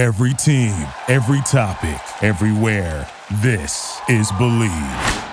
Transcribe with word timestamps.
Every 0.00 0.32
team, 0.32 0.72
every 1.08 1.42
topic, 1.42 2.00
everywhere. 2.22 3.06
This 3.42 4.00
is 4.08 4.32
Bleav. 4.32 5.26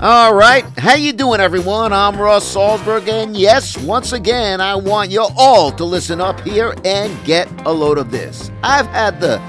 All 0.00 0.34
right, 0.34 0.64
how 0.78 0.94
you 0.94 1.12
doing, 1.12 1.40
everyone? 1.40 1.92
I'm 1.92 2.18
Russ 2.18 2.54
Salzberg, 2.54 3.06
and 3.06 3.36
yes, 3.36 3.76
once 3.76 4.12
again, 4.12 4.62
I 4.62 4.74
want 4.74 5.10
you 5.10 5.28
all 5.36 5.70
to 5.72 5.84
listen 5.84 6.22
up 6.22 6.40
here 6.40 6.74
and 6.86 7.22
get 7.26 7.50
a 7.66 7.70
load 7.70 7.98
of 7.98 8.10
this. 8.10 8.50
I've 8.62 8.86
had 8.86 9.20
the 9.20 9.42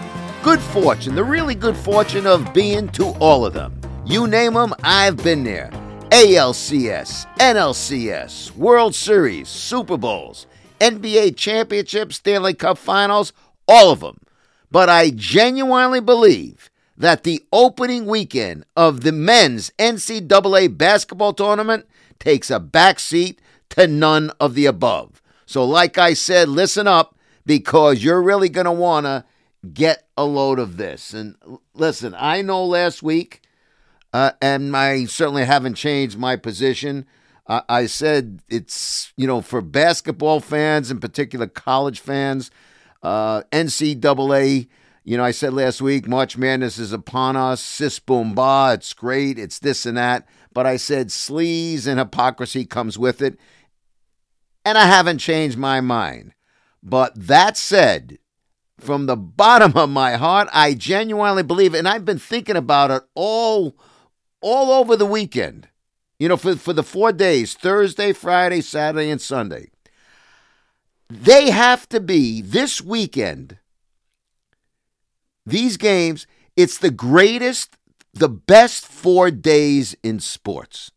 good 0.44 0.60
fortune, 0.60 1.16
the 1.16 1.24
really 1.24 1.56
good 1.56 1.78
fortune 1.78 2.28
of 2.28 2.54
being 2.54 2.90
to 2.90 3.06
all 3.22 3.46
of 3.46 3.54
them. 3.54 3.80
You 4.06 4.28
name 4.28 4.56
them, 4.56 4.74
I've 4.84 5.16
been 5.24 5.46
there. 5.46 5.72
ALCS, 6.12 7.28
NLCS, 7.36 8.56
World 8.56 8.96
Series, 8.96 9.50
Super 9.50 9.98
Bowls, 9.98 10.48
NBA 10.80 11.36
championships, 11.36 12.16
Stanley 12.16 12.54
Cup 12.54 12.78
finals, 12.78 13.34
all 13.68 13.92
of 13.92 14.00
them. 14.00 14.22
But 14.72 14.88
I 14.88 15.10
genuinely 15.10 16.00
believe 16.00 16.70
that 16.96 17.24
the 17.24 17.44
opening 17.52 18.06
weekend 18.06 18.64
of 18.78 19.02
the 19.02 19.12
men's 19.12 19.72
NCAA 19.78 20.78
basketball 20.78 21.34
tournament 21.34 21.86
takes 22.20 22.50
a 22.50 22.60
backseat 22.60 23.40
to 23.72 23.86
none 23.86 24.32
of 24.40 24.56
the 24.56 24.66
above. 24.66 25.22
So, 25.46 25.66
like 25.66 25.98
I 25.98 26.14
said, 26.14 26.48
listen 26.48 26.88
up 26.88 27.18
because 27.46 28.02
you're 28.02 28.22
really 28.22 28.50
going 28.50 28.66
to 28.66 28.72
want 28.72 29.06
to 29.06 29.26
get 29.74 30.08
a 30.18 30.24
load 30.24 30.58
of 30.58 30.78
this. 30.78 31.14
And 31.14 31.36
listen, 31.74 32.16
I 32.18 32.42
know 32.42 32.64
last 32.64 33.04
week, 33.04 33.42
uh, 34.14 34.32
and 34.42 34.76
I 34.76 35.06
certainly 35.06 35.46
haven't 35.46 35.76
changed 35.76 36.18
my 36.18 36.36
position. 36.36 37.06
Uh, 37.46 37.62
I 37.70 37.86
said 37.86 38.42
it's, 38.50 39.14
you 39.16 39.28
know, 39.28 39.42
for 39.42 39.62
basketball 39.62 40.40
fans, 40.40 40.92
in 40.92 41.00
particular 41.00 41.48
college 41.48 42.00
fans, 42.00 42.52
uh, 43.04 43.44
NCAA 43.52 44.68
you 45.08 45.16
know, 45.16 45.24
I 45.24 45.32
said 45.32 45.54
last 45.54 45.82
week, 45.82 46.06
March 46.06 46.38
Madness 46.38 46.78
is 46.78 46.92
upon 46.92 47.38
us. 47.38 47.62
Sis 47.62 47.98
boom 47.98 48.36
it's 48.38 48.92
great, 48.92 49.40
it's 49.40 49.58
this 49.58 49.86
and 49.86 49.96
that. 49.96 50.28
But 50.52 50.66
I 50.66 50.76
said 50.76 51.08
sleaze 51.08 51.88
and 51.88 51.98
hypocrisy 51.98 52.66
comes 52.66 53.00
with 53.00 53.22
it. 53.22 53.40
And 54.66 54.78
I 54.78 54.86
haven't 54.86 55.20
changed 55.20 55.58
my 55.58 55.80
mind. 55.80 56.34
But 56.84 57.14
that 57.16 57.56
said, 57.56 58.18
from 58.82 59.06
the 59.06 59.16
bottom 59.16 59.78
of 59.78 59.90
my 59.90 60.18
heart, 60.18 60.50
I 60.52 60.74
genuinely 60.74 61.42
believe, 61.44 61.74
and 61.74 61.88
I've 61.88 62.04
been 62.04 62.20
thinking 62.20 62.58
about 62.58 62.92
it 62.92 63.04
all 63.16 63.78
all 64.42 64.72
over 64.72 64.96
the 64.96 65.06
weekend. 65.06 65.70
You 66.20 66.30
know, 66.30 66.38
for, 66.38 66.56
for 66.56 66.74
the 66.74 66.84
four 66.84 67.12
days, 67.12 67.54
Thursday, 67.54 68.12
Friday, 68.12 68.62
Saturday, 68.62 69.10
and 69.12 69.22
Sunday. 69.22 69.70
They 71.10 71.52
have 71.52 71.88
to 71.90 72.00
be 72.00 72.42
this 72.42 72.82
weekend 72.82 73.60
these 75.48 75.78
games, 75.78 76.28
it's 76.58 76.78
the 76.78 76.92
greatest, 76.92 77.78
the 78.14 78.28
best 78.28 78.86
four 78.86 79.32
days 79.32 79.96
in 80.04 80.20
sports. 80.20 80.92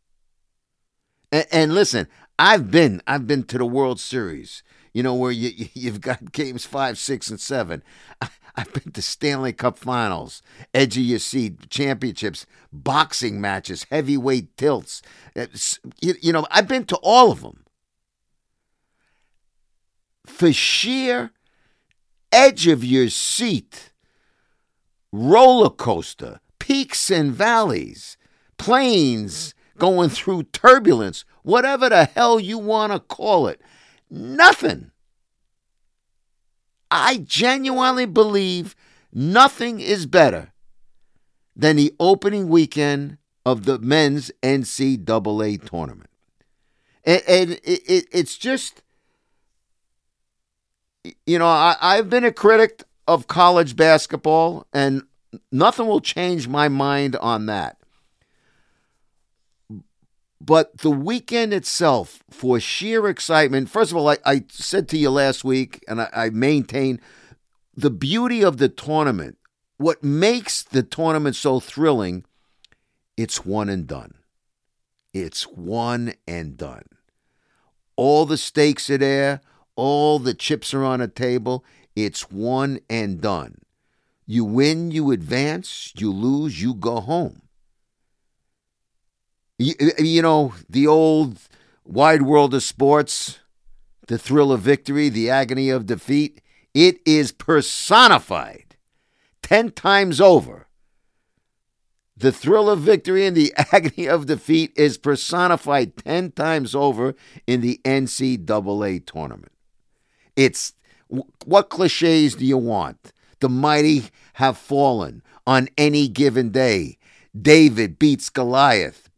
And, 1.30 1.46
and, 1.52 1.74
listen, 1.74 2.08
I've 2.36 2.68
been, 2.68 3.00
I've 3.06 3.28
been 3.28 3.44
to 3.44 3.58
the 3.58 3.64
World 3.64 4.00
Series. 4.00 4.64
You 4.92 5.02
know 5.02 5.14
where 5.14 5.30
you 5.30 5.68
you've 5.74 6.00
got 6.00 6.32
games 6.32 6.66
five, 6.66 6.98
six, 6.98 7.30
and 7.30 7.40
seven. 7.40 7.82
I, 8.20 8.28
I've 8.56 8.72
been 8.72 8.92
to 8.92 9.02
Stanley 9.02 9.52
Cup 9.52 9.78
Finals, 9.78 10.42
edge 10.74 10.96
of 10.96 11.04
your 11.04 11.18
seat, 11.18 11.70
championships, 11.70 12.46
boxing 12.72 13.40
matches, 13.40 13.86
heavyweight 13.90 14.56
tilts. 14.56 15.02
Uh, 15.36 15.46
you, 16.00 16.14
you 16.20 16.32
know, 16.32 16.46
I've 16.50 16.68
been 16.68 16.84
to 16.86 16.96
all 16.96 17.30
of 17.30 17.42
them. 17.42 17.64
For 20.26 20.52
sheer 20.52 21.32
edge 22.32 22.66
of 22.66 22.84
your 22.84 23.08
seat 23.08 23.92
roller 25.12 25.70
coaster, 25.70 26.40
peaks 26.58 27.10
and 27.10 27.32
valleys, 27.32 28.16
planes 28.58 29.54
going 29.78 30.10
through 30.10 30.44
turbulence, 30.44 31.24
whatever 31.42 31.88
the 31.88 32.04
hell 32.04 32.38
you 32.38 32.58
want 32.58 32.92
to 32.92 33.00
call 33.00 33.48
it. 33.48 33.60
Nothing. 34.10 34.90
I 36.90 37.18
genuinely 37.18 38.06
believe 38.06 38.74
nothing 39.12 39.80
is 39.80 40.06
better 40.06 40.52
than 41.54 41.76
the 41.76 41.94
opening 42.00 42.48
weekend 42.48 43.18
of 43.46 43.64
the 43.64 43.78
men's 43.78 44.30
NCAA 44.42 45.64
tournament. 45.68 46.10
And, 47.04 47.22
and 47.28 47.50
it, 47.50 47.62
it, 47.64 48.06
it's 48.12 48.36
just, 48.36 48.82
you 51.26 51.38
know, 51.38 51.46
I, 51.46 51.76
I've 51.80 52.10
been 52.10 52.24
a 52.24 52.32
critic 52.32 52.82
of 53.06 53.26
college 53.26 53.76
basketball, 53.76 54.66
and 54.72 55.02
nothing 55.50 55.86
will 55.86 56.00
change 56.00 56.48
my 56.48 56.68
mind 56.68 57.16
on 57.16 57.46
that. 57.46 57.79
But 60.40 60.78
the 60.78 60.90
weekend 60.90 61.52
itself, 61.52 62.22
for 62.30 62.58
sheer 62.58 63.08
excitement, 63.08 63.68
first 63.68 63.90
of 63.90 63.96
all, 63.96 64.08
I, 64.08 64.16
I 64.24 64.44
said 64.48 64.88
to 64.88 64.98
you 64.98 65.10
last 65.10 65.44
week, 65.44 65.84
and 65.86 66.00
I, 66.00 66.08
I 66.12 66.30
maintain 66.30 67.00
the 67.74 67.90
beauty 67.90 68.42
of 68.42 68.56
the 68.56 68.68
tournament. 68.68 69.36
What 69.76 70.02
makes 70.02 70.62
the 70.62 70.82
tournament 70.82 71.36
so 71.36 71.60
thrilling, 71.60 72.24
it's 73.16 73.44
one 73.44 73.68
and 73.68 73.86
done. 73.86 74.14
It's 75.12 75.42
one 75.42 76.14
and 76.26 76.56
done. 76.56 76.84
All 77.96 78.24
the 78.24 78.38
stakes 78.38 78.88
are 78.88 78.98
there, 78.98 79.40
all 79.76 80.18
the 80.18 80.34
chips 80.34 80.72
are 80.74 80.84
on 80.84 81.00
the 81.00 81.08
table. 81.08 81.64
It's 81.96 82.30
one 82.30 82.80
and 82.88 83.20
done. 83.20 83.58
You 84.26 84.44
win, 84.44 84.90
you 84.90 85.10
advance. 85.10 85.92
You 85.96 86.12
lose, 86.12 86.62
you 86.62 86.74
go 86.74 87.00
home. 87.00 87.42
You, 89.60 89.74
you 89.98 90.22
know, 90.22 90.54
the 90.70 90.86
old 90.86 91.38
wide 91.84 92.22
world 92.22 92.54
of 92.54 92.62
sports, 92.62 93.40
the 94.08 94.16
thrill 94.16 94.52
of 94.52 94.62
victory, 94.62 95.10
the 95.10 95.28
agony 95.28 95.68
of 95.68 95.84
defeat, 95.84 96.40
it 96.72 96.98
is 97.04 97.30
personified 97.30 98.76
10 99.42 99.72
times 99.72 100.18
over. 100.18 100.66
The 102.16 102.32
thrill 102.32 102.70
of 102.70 102.80
victory 102.80 103.26
and 103.26 103.36
the 103.36 103.52
agony 103.72 104.08
of 104.08 104.24
defeat 104.24 104.72
is 104.76 104.96
personified 104.96 105.94
10 105.98 106.32
times 106.32 106.74
over 106.74 107.14
in 107.46 107.60
the 107.60 107.82
NCAA 107.84 109.04
tournament. 109.04 109.52
It's 110.36 110.72
what 111.44 111.68
cliches 111.68 112.34
do 112.36 112.46
you 112.46 112.56
want? 112.56 113.12
The 113.40 113.50
mighty 113.50 114.04
have 114.34 114.56
fallen 114.56 115.22
on 115.46 115.68
any 115.76 116.08
given 116.08 116.48
day. 116.48 116.96
David 117.38 117.98
beats 117.98 118.30
Goliath. 118.30 119.09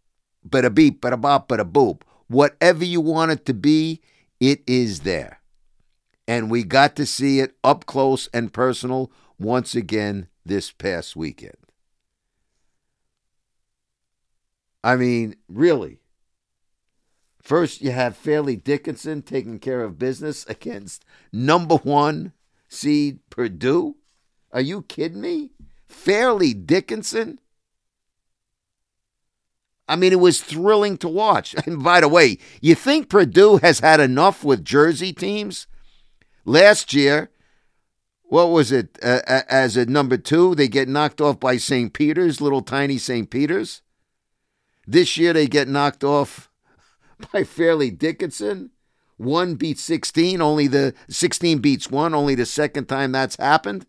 Bada 0.48 0.72
beep, 0.74 1.00
bada 1.00 1.20
bop, 1.20 1.48
bada 1.48 1.70
boop. 1.70 2.02
Whatever 2.28 2.84
you 2.84 3.00
want 3.00 3.32
it 3.32 3.44
to 3.46 3.54
be, 3.54 4.00
it 4.40 4.62
is 4.66 5.00
there. 5.00 5.40
And 6.26 6.50
we 6.50 6.62
got 6.62 6.96
to 6.96 7.06
see 7.06 7.40
it 7.40 7.56
up 7.62 7.86
close 7.86 8.28
and 8.32 8.52
personal 8.52 9.10
once 9.38 9.74
again 9.74 10.28
this 10.44 10.70
past 10.70 11.16
weekend. 11.16 11.56
I 14.84 14.96
mean, 14.96 15.36
really, 15.48 16.02
First, 17.42 17.82
you 17.82 17.90
have 17.90 18.16
Fairleigh 18.16 18.56
Dickinson 18.56 19.22
taking 19.22 19.58
care 19.58 19.82
of 19.82 19.98
business 19.98 20.46
against 20.46 21.04
number 21.32 21.74
one 21.74 22.32
seed 22.68 23.18
Purdue. 23.30 23.96
Are 24.52 24.60
you 24.60 24.82
kidding 24.82 25.20
me? 25.20 25.50
Fairleigh 25.88 26.54
Dickinson? 26.54 27.40
I 29.88 29.96
mean, 29.96 30.12
it 30.12 30.20
was 30.20 30.40
thrilling 30.40 30.96
to 30.98 31.08
watch. 31.08 31.54
And 31.66 31.82
by 31.82 32.00
the 32.00 32.08
way, 32.08 32.38
you 32.60 32.74
think 32.74 33.08
Purdue 33.08 33.58
has 33.58 33.80
had 33.80 34.00
enough 34.00 34.44
with 34.44 34.64
Jersey 34.64 35.12
teams? 35.12 35.66
Last 36.44 36.92
year, 36.92 37.30
what 38.24 38.50
was 38.50 38.72
it? 38.72 38.98
Uh, 39.02 39.20
as 39.26 39.76
a 39.76 39.86
number 39.86 40.16
two, 40.16 40.54
they 40.54 40.68
get 40.68 40.88
knocked 40.88 41.20
off 41.20 41.38
by 41.38 41.56
St. 41.56 41.92
Peter's, 41.92 42.40
little 42.40 42.62
tiny 42.62 42.98
St. 42.98 43.28
Peter's. 43.30 43.82
This 44.86 45.16
year, 45.16 45.32
they 45.32 45.46
get 45.46 45.68
knocked 45.68 46.02
off 46.02 46.50
by 47.32 47.44
Fairleigh 47.44 47.90
Dickinson. 47.90 48.70
One 49.18 49.54
beats 49.54 49.82
16, 49.82 50.40
only 50.40 50.66
the 50.66 50.94
16 51.08 51.58
beats 51.58 51.90
one, 51.90 52.14
only 52.14 52.34
the 52.34 52.46
second 52.46 52.86
time 52.86 53.12
that's 53.12 53.36
happened. 53.36 53.86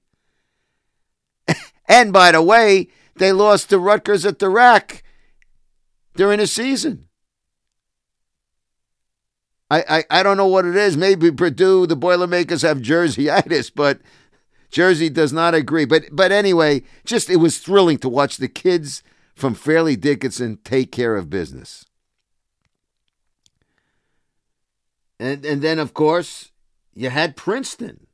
and 1.88 2.14
by 2.14 2.32
the 2.32 2.42
way, 2.42 2.90
they 3.16 3.32
lost 3.32 3.70
to 3.70 3.80
Rutgers 3.80 4.26
at 4.26 4.40
the 4.40 4.50
rack 4.50 5.04
during 6.16 6.40
a 6.40 6.48
season. 6.48 7.08
I, 9.70 9.84
I, 9.90 10.20
I 10.20 10.24
don't 10.24 10.38
know 10.38 10.48
what 10.48 10.66
it 10.66 10.76
is. 10.76 10.96
Maybe 10.96 11.32
Purdue, 11.32 11.88
the 11.88 11.96
Boilermakers 11.96 12.62
have 12.62 12.80
Jerseyitis, 12.80 13.72
but 13.76 14.00
Jersey 14.70 15.10
does 15.10 15.34
not 15.34 15.56
agree. 15.56 15.86
But 15.86 16.06
but 16.12 16.32
anyway, 16.32 16.84
just 17.06 17.30
it 17.30 17.38
was 17.38 17.60
thrilling 17.60 17.98
to 18.00 18.10
watch 18.10 18.38
the 18.38 18.48
kids 18.48 19.04
from 19.36 19.56
Fairleigh 19.56 19.96
Dickinson 19.96 20.60
take 20.64 20.92
care 20.92 21.16
of 21.16 21.30
business. 21.30 21.86
And 25.20 25.46
and 25.46 25.62
then 25.62 25.80
of 25.80 25.94
course 25.94 26.52
you 26.94 27.10
had 27.10 27.36
Princeton. 27.36 28.08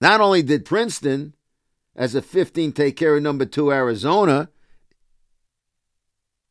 Not 0.00 0.20
only 0.20 0.42
did 0.42 0.64
Princeton, 0.64 1.34
as 1.94 2.14
a 2.14 2.22
15, 2.22 2.72
take 2.72 2.96
care 2.96 3.16
of 3.16 3.22
number 3.22 3.44
two 3.44 3.70
Arizona 3.70 4.48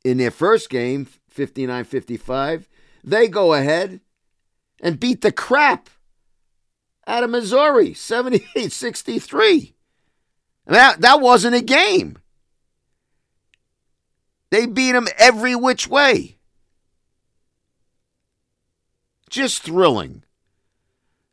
in 0.09 0.17
their 0.17 0.31
first 0.31 0.69
game, 0.69 1.06
59 1.29 1.83
55, 1.83 2.67
they 3.03 3.27
go 3.27 3.53
ahead 3.53 4.01
and 4.81 5.00
beat 5.00 5.21
the 5.21 5.31
crap 5.31 5.89
out 7.07 7.23
of 7.23 7.29
Missouri, 7.29 7.94
78 7.94 8.71
63. 8.71 9.75
That, 10.65 11.01
that 11.01 11.21
wasn't 11.21 11.56
a 11.56 11.61
game. 11.61 12.17
They 14.51 14.65
beat 14.65 14.94
them 14.94 15.07
every 15.17 15.56
which 15.56 15.88
way. 15.88 16.38
Just 19.29 19.63
thrilling. 19.63 20.23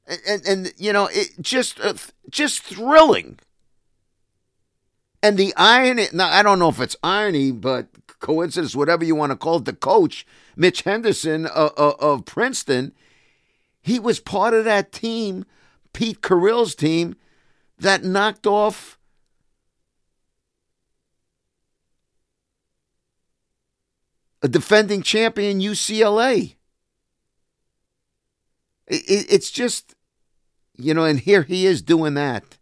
And, 0.06 0.20
and, 0.28 0.46
and 0.46 0.72
you 0.76 0.92
know, 0.92 1.08
it 1.10 1.30
just 1.40 1.80
uh, 1.80 1.94
just 2.30 2.62
thrilling. 2.62 3.38
And 5.22 5.38
the 5.38 5.52
irony, 5.56 6.06
now 6.12 6.30
I 6.30 6.42
don't 6.42 6.58
know 6.58 6.68
if 6.68 6.80
it's 6.80 6.96
irony, 7.02 7.50
but 7.52 7.88
coincidence, 8.26 8.74
whatever 8.74 9.04
you 9.04 9.14
want 9.14 9.30
to 9.30 9.36
call 9.36 9.58
it, 9.58 9.66
the 9.66 9.72
coach, 9.72 10.26
Mitch 10.56 10.82
Henderson 10.82 11.46
uh, 11.46 11.70
uh, 11.78 11.92
of 12.00 12.24
Princeton, 12.24 12.92
he 13.80 14.00
was 14.00 14.18
part 14.18 14.52
of 14.52 14.64
that 14.64 14.90
team, 14.90 15.44
Pete 15.92 16.22
Carril's 16.22 16.74
team, 16.74 17.14
that 17.78 18.02
knocked 18.02 18.44
off 18.44 18.98
a 24.42 24.48
defending 24.48 25.02
champion 25.02 25.60
UCLA. 25.60 26.56
It, 28.88 29.26
it's 29.30 29.52
just, 29.52 29.94
you 30.76 30.94
know, 30.94 31.04
and 31.04 31.20
here 31.20 31.42
he 31.42 31.64
is 31.64 31.80
doing 31.80 32.14
that. 32.14 32.58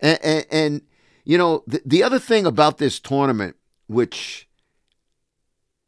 And, 0.00 0.18
and, 0.24 0.46
and 0.50 0.82
you 1.26 1.36
know, 1.36 1.62
the, 1.66 1.82
the 1.84 2.02
other 2.02 2.18
thing 2.18 2.46
about 2.46 2.78
this 2.78 2.98
tournament, 2.98 3.56
which 3.86 4.48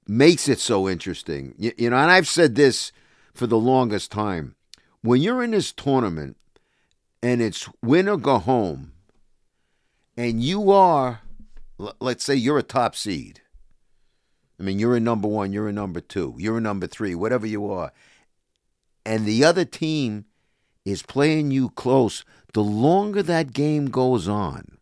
makes 0.06 0.48
it 0.48 0.60
so 0.60 0.88
interesting, 0.88 1.54
you, 1.58 1.72
you 1.76 1.90
know, 1.90 1.96
and 1.96 2.10
I've 2.10 2.28
said 2.28 2.54
this 2.54 2.92
for 3.34 3.46
the 3.46 3.58
longest 3.58 4.10
time 4.10 4.54
when 5.02 5.20
you're 5.20 5.42
in 5.42 5.52
this 5.52 5.72
tournament 5.72 6.36
and 7.22 7.40
it's 7.40 7.68
win 7.82 8.08
or 8.08 8.16
go 8.16 8.38
home, 8.38 8.92
and 10.16 10.42
you 10.42 10.70
are, 10.70 11.20
let's 12.00 12.24
say 12.24 12.34
you're 12.34 12.58
a 12.58 12.62
top 12.62 12.94
seed. 12.94 13.40
I 14.58 14.62
mean, 14.62 14.78
you're 14.78 14.96
a 14.96 15.00
number 15.00 15.28
one, 15.28 15.52
you're 15.52 15.68
a 15.68 15.72
number 15.72 16.00
two, 16.00 16.34
you're 16.38 16.58
a 16.58 16.62
number 16.62 16.86
three, 16.86 17.14
whatever 17.14 17.46
you 17.46 17.70
are. 17.70 17.92
And 19.04 19.26
the 19.26 19.44
other 19.44 19.64
team 19.64 20.24
is 20.84 21.02
playing 21.02 21.50
you 21.50 21.70
close. 21.70 22.24
The 22.54 22.62
longer 22.62 23.22
that 23.22 23.52
game 23.52 23.86
goes 23.86 24.28
on, 24.28 24.78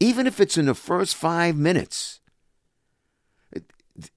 even 0.00 0.26
if 0.26 0.40
it's 0.40 0.58
in 0.58 0.66
the 0.66 0.74
first 0.74 1.14
five 1.14 1.56
minutes, 1.56 2.19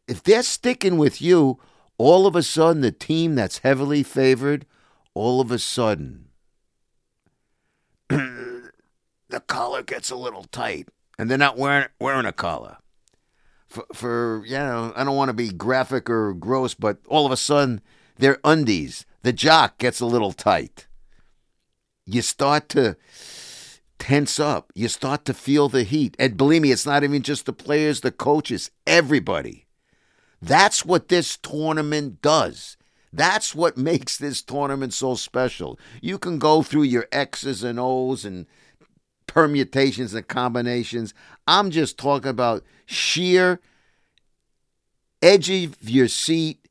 if 0.08 0.24
they're 0.24 0.44
sticking 0.44 0.98
with 0.98 1.22
you, 1.22 1.60
all 1.98 2.28
of 2.28 2.36
a 2.36 2.44
sudden 2.44 2.82
the 2.82 2.92
team 2.92 3.36
that's 3.36 3.60
heavily 3.60 4.04
favored, 4.04 4.66
all 5.14 5.42
of 5.42 5.52
a 5.52 5.60
sudden, 5.60 6.30
the 8.10 8.72
collar 9.48 9.84
gets 9.84 10.10
a 10.10 10.16
little 10.16 10.44
tight, 10.46 10.90
and 11.18 11.30
they're 11.30 11.38
not 11.38 11.58
wearing 11.58 11.88
wearing 12.00 12.26
a 12.26 12.34
collar. 12.34 12.78
For, 13.68 13.86
for 13.94 14.44
you 14.46 14.58
know, 14.58 14.94
I 14.96 15.04
don't 15.04 15.16
want 15.16 15.30
to 15.30 15.34
be 15.34 15.50
graphic 15.50 16.10
or 16.10 16.34
gross, 16.34 16.74
but 16.74 17.00
all 17.08 17.26
of 17.26 17.32
a 17.32 17.38
sudden 17.38 17.82
their 18.18 18.40
undies, 18.44 19.06
the 19.24 19.34
jock 19.34 19.78
gets 19.78 20.00
a 20.00 20.06
little 20.06 20.34
tight. 20.34 20.88
You 22.06 22.22
start 22.22 22.70
to 22.70 22.98
tense 24.04 24.38
up. 24.38 24.72
You 24.76 24.90
start 24.90 25.24
to 25.26 25.34
feel 25.34 25.70
the 25.70 25.84
heat. 25.84 26.16
And 26.20 26.36
believe 26.36 26.62
me, 26.62 26.72
it's 26.72 26.86
not 26.86 27.04
even 27.04 27.22
just 27.22 27.46
the 27.46 27.54
players, 27.54 28.02
the 28.02 28.12
coaches, 28.12 28.70
everybody. 28.86 29.66
That's 30.44 30.84
what 30.84 31.08
this 31.08 31.38
tournament 31.38 32.22
does. 32.22 32.76
That's 33.14 33.56
what 33.56 33.78
makes 33.78 34.18
this 34.18 34.42
tournament 34.42 34.94
so 34.94 35.16
special. 35.16 35.80
You 36.02 36.18
can 36.18 36.38
go 36.38 36.64
through 36.64 36.84
your 36.84 37.08
X's 37.14 37.64
and 37.64 37.80
O's 37.80 38.26
and 38.26 38.46
permutations 39.26 40.14
and 40.14 40.28
combinations. 40.28 41.14
I'm 41.48 41.72
just 41.72 41.98
talking 41.98 42.30
about 42.30 42.64
sheer 42.86 43.62
edge 45.22 45.50
of 45.50 45.90
your 45.90 46.10
seat 46.10 46.68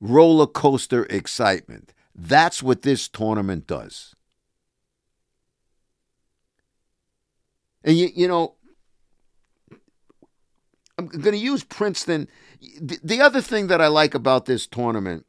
roller 0.00 0.46
coaster 0.46 1.04
excitement. 1.06 1.92
That's 2.14 2.62
what 2.62 2.82
this 2.82 3.06
tournament 3.06 3.66
does. 3.66 4.14
And 7.84 7.98
you, 7.98 8.08
you 8.14 8.28
know, 8.28 8.54
I'm 10.96 11.06
going 11.06 11.32
to 11.32 11.38
use 11.38 11.64
Princeton. 11.64 12.28
The, 12.60 12.98
the 13.02 13.20
other 13.20 13.40
thing 13.40 13.68
that 13.68 13.80
I 13.80 13.86
like 13.86 14.14
about 14.14 14.44
this 14.44 14.66
tournament 14.66 15.26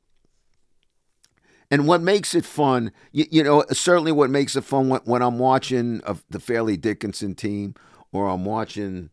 and 1.69 1.87
what 1.87 2.01
makes 2.01 2.35
it 2.35 2.45
fun, 2.45 2.91
you, 3.13 3.25
you, 3.31 3.43
know, 3.43 3.63
certainly 3.71 4.11
what 4.11 4.29
makes 4.29 4.55
it 4.55 4.63
fun 4.63 4.89
when, 4.89 5.01
when 5.05 5.21
I'm 5.21 5.39
watching 5.39 6.01
uh, 6.05 6.15
the 6.29 6.39
Fairleigh 6.39 6.77
Dickinson 6.77 7.33
team 7.33 7.75
or 8.11 8.27
I'm 8.27 8.43
watching 8.43 9.09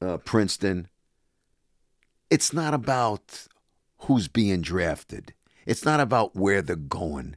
uh, 0.00 0.16
Princeton, 0.18 0.88
it's 2.30 2.52
not 2.52 2.72
about 2.72 3.46
who's 3.98 4.28
being 4.28 4.62
drafted. 4.62 5.34
It's 5.66 5.84
not 5.84 6.00
about 6.00 6.34
where 6.34 6.62
they're 6.62 6.76
going, 6.76 7.36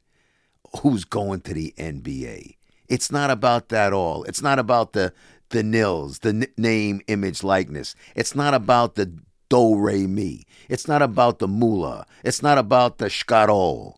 who's 0.81 1.03
going 1.03 1.41
to 1.41 1.53
the 1.53 1.73
NBA. 1.77 2.55
It's 2.87 3.11
not 3.11 3.29
about 3.29 3.69
that 3.69 3.91
all. 3.91 4.23
It's 4.23 4.41
not 4.41 4.59
about 4.59 4.93
the 4.93 5.13
the 5.49 5.63
nils, 5.63 6.19
the 6.19 6.29
n- 6.29 6.47
name, 6.57 7.01
image, 7.07 7.43
likeness. 7.43 7.95
It's 8.15 8.33
not 8.33 8.55
about 8.55 8.95
the 8.95 9.19
do 9.53 9.75
re 9.75 10.07
mi. 10.07 10.45
It's 10.67 10.87
not 10.87 11.03
about 11.03 11.37
the 11.37 11.47
moolah. 11.47 12.07
It's 12.23 12.41
not 12.41 12.57
about 12.57 12.97
the 12.97 13.05
shkarol. 13.05 13.97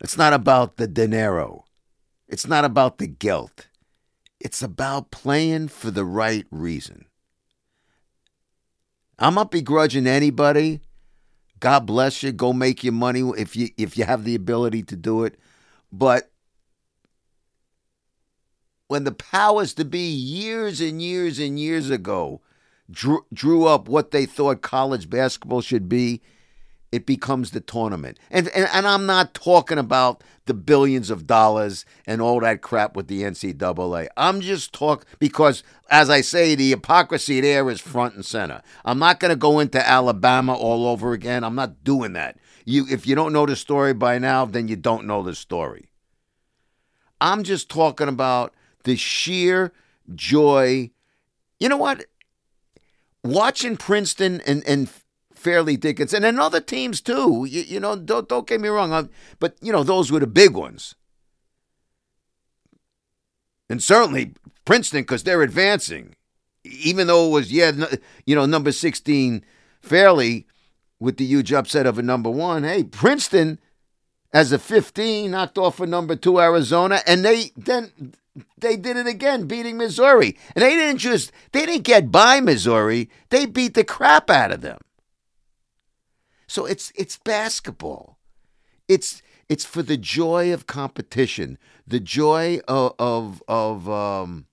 It's 0.00 0.16
not 0.16 0.32
about 0.32 0.78
the 0.78 0.86
dinero. 0.86 1.64
It's 2.28 2.46
not 2.46 2.64
about 2.64 2.96
the 2.96 3.06
gelt. 3.06 3.68
It's 4.40 4.62
about 4.62 5.10
playing 5.10 5.68
for 5.68 5.90
the 5.90 6.04
right 6.04 6.46
reason. 6.50 7.04
I'm 9.18 9.34
not 9.34 9.50
begrudging 9.50 10.06
anybody. 10.06 10.80
God 11.60 11.80
bless 11.86 12.22
you. 12.22 12.32
Go 12.32 12.54
make 12.54 12.82
your 12.82 12.92
money 12.94 13.20
if 13.36 13.54
you 13.54 13.68
if 13.76 13.98
you 13.98 14.04
have 14.04 14.24
the 14.24 14.34
ability 14.36 14.84
to 14.84 14.96
do 14.96 15.24
it. 15.24 15.38
But 15.92 16.30
when 18.86 19.04
the 19.04 19.12
powers 19.12 19.74
to 19.74 19.84
be 19.84 20.08
years 20.08 20.80
and 20.80 21.02
years 21.02 21.38
and 21.38 21.58
years 21.58 21.90
ago 21.90 22.40
drew, 22.90 23.24
drew 23.32 23.66
up 23.66 23.88
what 23.88 24.10
they 24.10 24.26
thought 24.26 24.62
college 24.62 25.10
basketball 25.10 25.60
should 25.60 25.88
be, 25.88 26.20
it 26.90 27.06
becomes 27.06 27.50
the 27.50 27.60
tournament. 27.60 28.18
And, 28.30 28.48
and 28.48 28.68
and 28.72 28.86
I'm 28.86 29.04
not 29.04 29.34
talking 29.34 29.78
about 29.78 30.24
the 30.46 30.54
billions 30.54 31.10
of 31.10 31.26
dollars 31.26 31.84
and 32.06 32.22
all 32.22 32.40
that 32.40 32.62
crap 32.62 32.96
with 32.96 33.08
the 33.08 33.22
NCAA. 33.22 34.08
I'm 34.16 34.40
just 34.40 34.72
talk 34.72 35.04
because 35.18 35.62
as 35.90 36.08
I 36.08 36.22
say, 36.22 36.54
the 36.54 36.70
hypocrisy 36.70 37.40
there 37.40 37.68
is 37.68 37.80
front 37.80 38.14
and 38.14 38.24
center. 38.24 38.62
I'm 38.84 38.98
not 38.98 39.20
going 39.20 39.30
to 39.30 39.36
go 39.36 39.58
into 39.58 39.86
Alabama 39.86 40.54
all 40.54 40.86
over 40.86 41.12
again. 41.12 41.44
I'm 41.44 41.54
not 41.54 41.84
doing 41.84 42.14
that. 42.14 42.38
You 42.64 42.86
if 42.90 43.06
you 43.06 43.14
don't 43.14 43.32
know 43.32 43.44
the 43.44 43.56
story 43.56 43.92
by 43.92 44.18
now, 44.18 44.46
then 44.46 44.68
you 44.68 44.76
don't 44.76 45.06
know 45.06 45.22
the 45.22 45.34
story. 45.34 45.90
I'm 47.20 47.42
just 47.42 47.68
talking 47.68 48.08
about 48.08 48.54
the 48.84 48.96
sheer 48.96 49.72
joy. 50.14 50.90
You 51.58 51.68
know 51.68 51.76
what? 51.76 52.06
Watching 53.24 53.76
Princeton 53.76 54.40
and 54.46 54.62
and 54.66 54.88
Fairleigh 55.34 55.76
Dickinson 55.76 56.24
and 56.24 56.40
other 56.40 56.60
teams 56.60 57.00
too. 57.00 57.46
You, 57.48 57.62
you 57.62 57.80
know, 57.80 57.96
don't, 57.96 58.28
don't 58.28 58.46
get 58.46 58.60
me 58.60 58.68
wrong, 58.68 58.92
uh, 58.92 59.04
but 59.38 59.56
you 59.60 59.72
know 59.72 59.84
those 59.84 60.10
were 60.10 60.20
the 60.20 60.26
big 60.26 60.54
ones, 60.54 60.94
and 63.68 63.82
certainly 63.82 64.34
Princeton 64.64 65.02
because 65.02 65.22
they're 65.22 65.42
advancing, 65.42 66.14
even 66.64 67.06
though 67.06 67.28
it 67.28 67.32
was 67.32 67.52
yeah, 67.52 67.72
you 68.26 68.34
know, 68.34 68.46
number 68.46 68.72
sixteen 68.72 69.44
Fairleigh 69.80 70.42
with 71.00 71.16
the 71.16 71.24
huge 71.24 71.52
upset 71.52 71.86
of 71.86 71.98
a 71.98 72.02
number 72.02 72.30
one. 72.30 72.64
Hey, 72.64 72.82
Princeton 72.84 73.60
as 74.32 74.52
a 74.52 74.58
fifteen 74.58 75.30
knocked 75.30 75.58
off 75.58 75.80
a 75.80 75.86
number 75.86 76.16
two 76.16 76.40
Arizona, 76.40 77.00
and 77.06 77.24
they 77.24 77.52
then 77.56 78.14
they 78.58 78.76
did 78.76 78.96
it 78.96 79.06
again, 79.06 79.46
beating 79.46 79.76
Missouri, 79.76 80.36
and 80.54 80.62
they 80.62 80.74
didn't 80.74 80.98
just 80.98 81.32
they 81.52 81.66
didn't 81.66 81.84
get 81.84 82.10
by 82.10 82.40
Missouri, 82.40 83.10
they 83.30 83.46
beat 83.46 83.74
the 83.74 83.84
crap 83.84 84.30
out 84.30 84.52
of 84.52 84.60
them. 84.60 84.78
So 86.46 86.66
it's 86.66 86.92
it's 86.94 87.18
basketball. 87.18 88.18
It's 88.86 89.22
it's 89.48 89.64
for 89.64 89.82
the 89.82 89.96
joy 89.96 90.52
of 90.52 90.66
competition, 90.66 91.58
the 91.86 92.00
joy 92.00 92.60
of 92.68 92.94
of 92.98 93.42
of 93.48 93.88
um, 93.88 94.46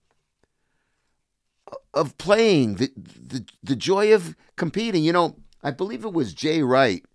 of 1.93 2.17
playing, 2.17 2.75
the, 2.75 2.91
the 2.95 3.45
the 3.63 3.75
joy 3.75 4.13
of 4.13 4.35
competing. 4.55 5.03
You 5.03 5.13
know, 5.13 5.35
I 5.63 5.71
believe 5.71 6.05
it 6.05 6.13
was 6.13 6.33
Jay 6.33 6.61
Wright 6.61 7.05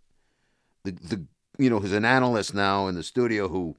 the 0.85 0.93
the 0.93 1.27
you 1.61 1.71
know 1.71 1.79
who's 1.79 1.93
an 1.93 2.05
analyst 2.05 2.55
now 2.55 2.87
in 2.89 2.95
the 2.95 3.03
studio 3.03 3.49
who 3.49 3.77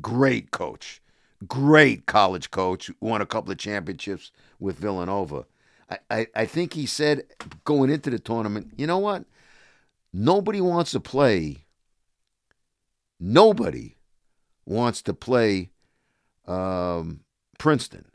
great 0.00 0.50
coach, 0.50 1.00
great 1.48 2.06
college 2.06 2.50
coach, 2.50 2.90
won 3.00 3.22
a 3.22 3.26
couple 3.26 3.50
of 3.50 3.58
championships 3.58 4.30
with 4.60 4.76
Villanova. 4.78 5.46
I, 5.90 5.98
I, 6.10 6.26
I 6.36 6.46
think 6.46 6.74
he 6.74 6.86
said 6.86 7.24
going 7.64 7.90
into 7.90 8.10
the 8.10 8.18
tournament, 8.18 8.72
you 8.76 8.86
know 8.86 8.98
what? 8.98 9.24
Nobody 10.12 10.60
wants 10.60 10.92
to 10.92 11.00
play. 11.00 11.64
Nobody 13.18 13.96
wants 14.66 15.00
to 15.02 15.14
play 15.14 15.70
um, 16.46 17.20
Princeton. 17.58 18.06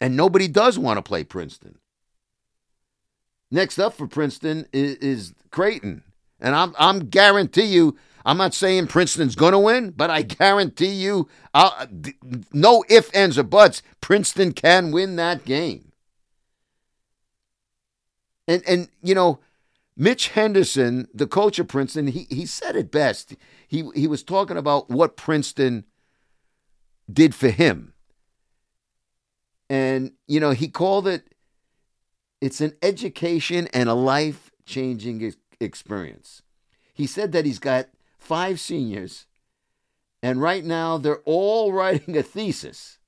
And 0.00 0.16
nobody 0.16 0.48
does 0.48 0.78
want 0.78 0.98
to 0.98 1.02
play 1.02 1.24
Princeton. 1.24 1.78
Next 3.50 3.78
up 3.78 3.94
for 3.94 4.06
Princeton 4.06 4.66
is, 4.72 4.96
is 4.96 5.34
Creighton. 5.50 6.02
And 6.40 6.54
I'm 6.54 6.74
I'm 6.78 7.08
guarantee 7.08 7.64
you, 7.64 7.96
I'm 8.28 8.36
not 8.36 8.52
saying 8.52 8.88
Princeton's 8.88 9.34
going 9.34 9.52
to 9.52 9.58
win, 9.58 9.92
but 9.92 10.10
I 10.10 10.20
guarantee 10.20 10.92
you, 10.92 11.30
I'll, 11.54 11.88
no 12.52 12.84
ifs, 12.90 13.08
ands, 13.12 13.38
or 13.38 13.42
buts, 13.42 13.82
Princeton 14.02 14.52
can 14.52 14.90
win 14.90 15.16
that 15.16 15.46
game. 15.46 15.92
And 18.46 18.62
and 18.68 18.90
you 19.02 19.14
know, 19.14 19.40
Mitch 19.96 20.28
Henderson, 20.28 21.08
the 21.14 21.26
coach 21.26 21.58
of 21.58 21.68
Princeton, 21.68 22.08
he 22.08 22.26
he 22.28 22.44
said 22.44 22.76
it 22.76 22.90
best. 22.90 23.34
He 23.66 23.88
he 23.94 24.06
was 24.06 24.22
talking 24.22 24.58
about 24.58 24.90
what 24.90 25.16
Princeton 25.16 25.84
did 27.10 27.34
for 27.34 27.48
him. 27.48 27.94
And 29.70 30.12
you 30.26 30.38
know, 30.38 30.50
he 30.50 30.68
called 30.68 31.08
it 31.08 31.34
it's 32.42 32.60
an 32.60 32.74
education 32.82 33.68
and 33.72 33.88
a 33.88 33.94
life-changing 33.94 35.34
experience. 35.60 36.42
He 36.92 37.06
said 37.06 37.32
that 37.32 37.46
he's 37.46 37.58
got 37.58 37.88
five 38.28 38.60
seniors 38.60 39.26
and 40.22 40.40
right 40.40 40.64
now 40.64 40.98
they're 40.98 41.22
all 41.24 41.72
writing 41.78 42.16
a 42.16 42.22
thesis. 42.22 42.98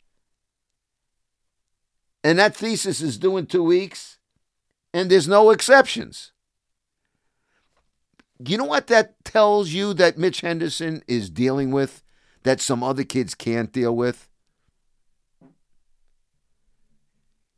And 2.23 2.39
that 2.39 2.55
thesis 2.55 3.01
is 3.01 3.19
due 3.19 3.37
in 3.37 3.47
2 3.47 3.63
weeks 3.63 4.19
and 4.93 5.11
there's 5.11 5.29
no 5.29 5.51
exceptions 5.51 6.33
you 8.49 8.57
know 8.57 8.65
what 8.65 8.87
that 8.87 9.23
tells 9.25 9.71
you 9.71 9.93
that 9.95 10.17
Mitch 10.17 10.41
Henderson 10.41 11.03
is 11.07 11.29
dealing 11.29 11.71
with 11.71 12.03
that 12.43 12.61
some 12.61 12.83
other 12.83 13.05
kids 13.05 13.35
can't 13.35 13.73
deal 13.73 13.95
with? 13.95 14.29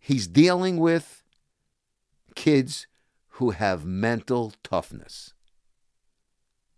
He's 0.00 0.26
dealing 0.26 0.78
with 0.78 1.22
kids 2.34 2.88
who 3.36 3.50
have 3.50 3.84
mental 3.84 4.52
toughness. 4.64 5.34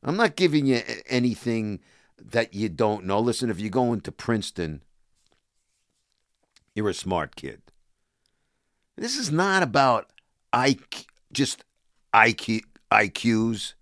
I'm 0.05 0.17
not 0.17 0.37
giving 0.37 0.67
you 0.67 0.83
anything 1.07 1.81
that 2.19 2.55
you 2.55 2.69
don't 2.69 3.05
know. 3.05 3.19
Listen, 3.21 3.51
if 3.51 3.59
you're 3.59 3.71
going 3.71 4.01
to 4.03 4.13
Princeton, 4.13 4.83
you're 6.75 6.91
a 6.91 6.95
smart 6.95 7.37
kid. 7.37 7.63
This 8.97 9.17
is 9.17 9.33
not 9.33 9.63
about 9.63 10.11
IQ, 10.53 11.07
just 11.33 11.65
IQ, 12.13 12.63
IQs 12.93 13.75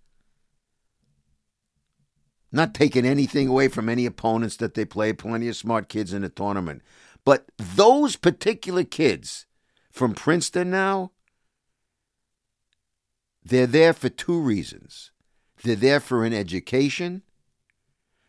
not 2.53 2.75
taking 2.75 3.03
anything 3.03 3.47
away 3.47 3.67
from 3.67 3.89
any 3.89 4.05
opponents 4.05 4.57
that 4.57 4.75
they 4.75 4.85
play. 4.85 5.11
Plenty 5.11 5.47
of 5.49 5.55
smart 5.55 5.89
kids 5.89 6.13
in 6.13 6.21
the 6.21 6.29
tournament. 6.29 6.83
But 7.25 7.45
those 7.57 8.15
particular 8.15 8.83
kids 8.83 9.47
from 9.91 10.13
Princeton 10.13 10.69
now, 10.69 11.11
they're 13.43 13.67
there 13.67 13.91
for 13.91 14.07
two 14.07 14.39
reasons. 14.39 15.11
They're 15.63 15.75
there 15.75 15.99
for 15.99 16.25
an 16.25 16.33
education. 16.33 17.23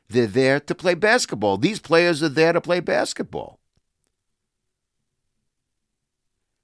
They're 0.09 0.27
there 0.27 0.61
to 0.61 0.75
play 0.75 0.95
basketball. 0.95 1.59
These 1.59 1.81
players 1.81 2.23
are 2.23 2.29
there 2.29 2.53
to 2.53 2.61
play 2.61 2.81
basketball. 2.81 3.59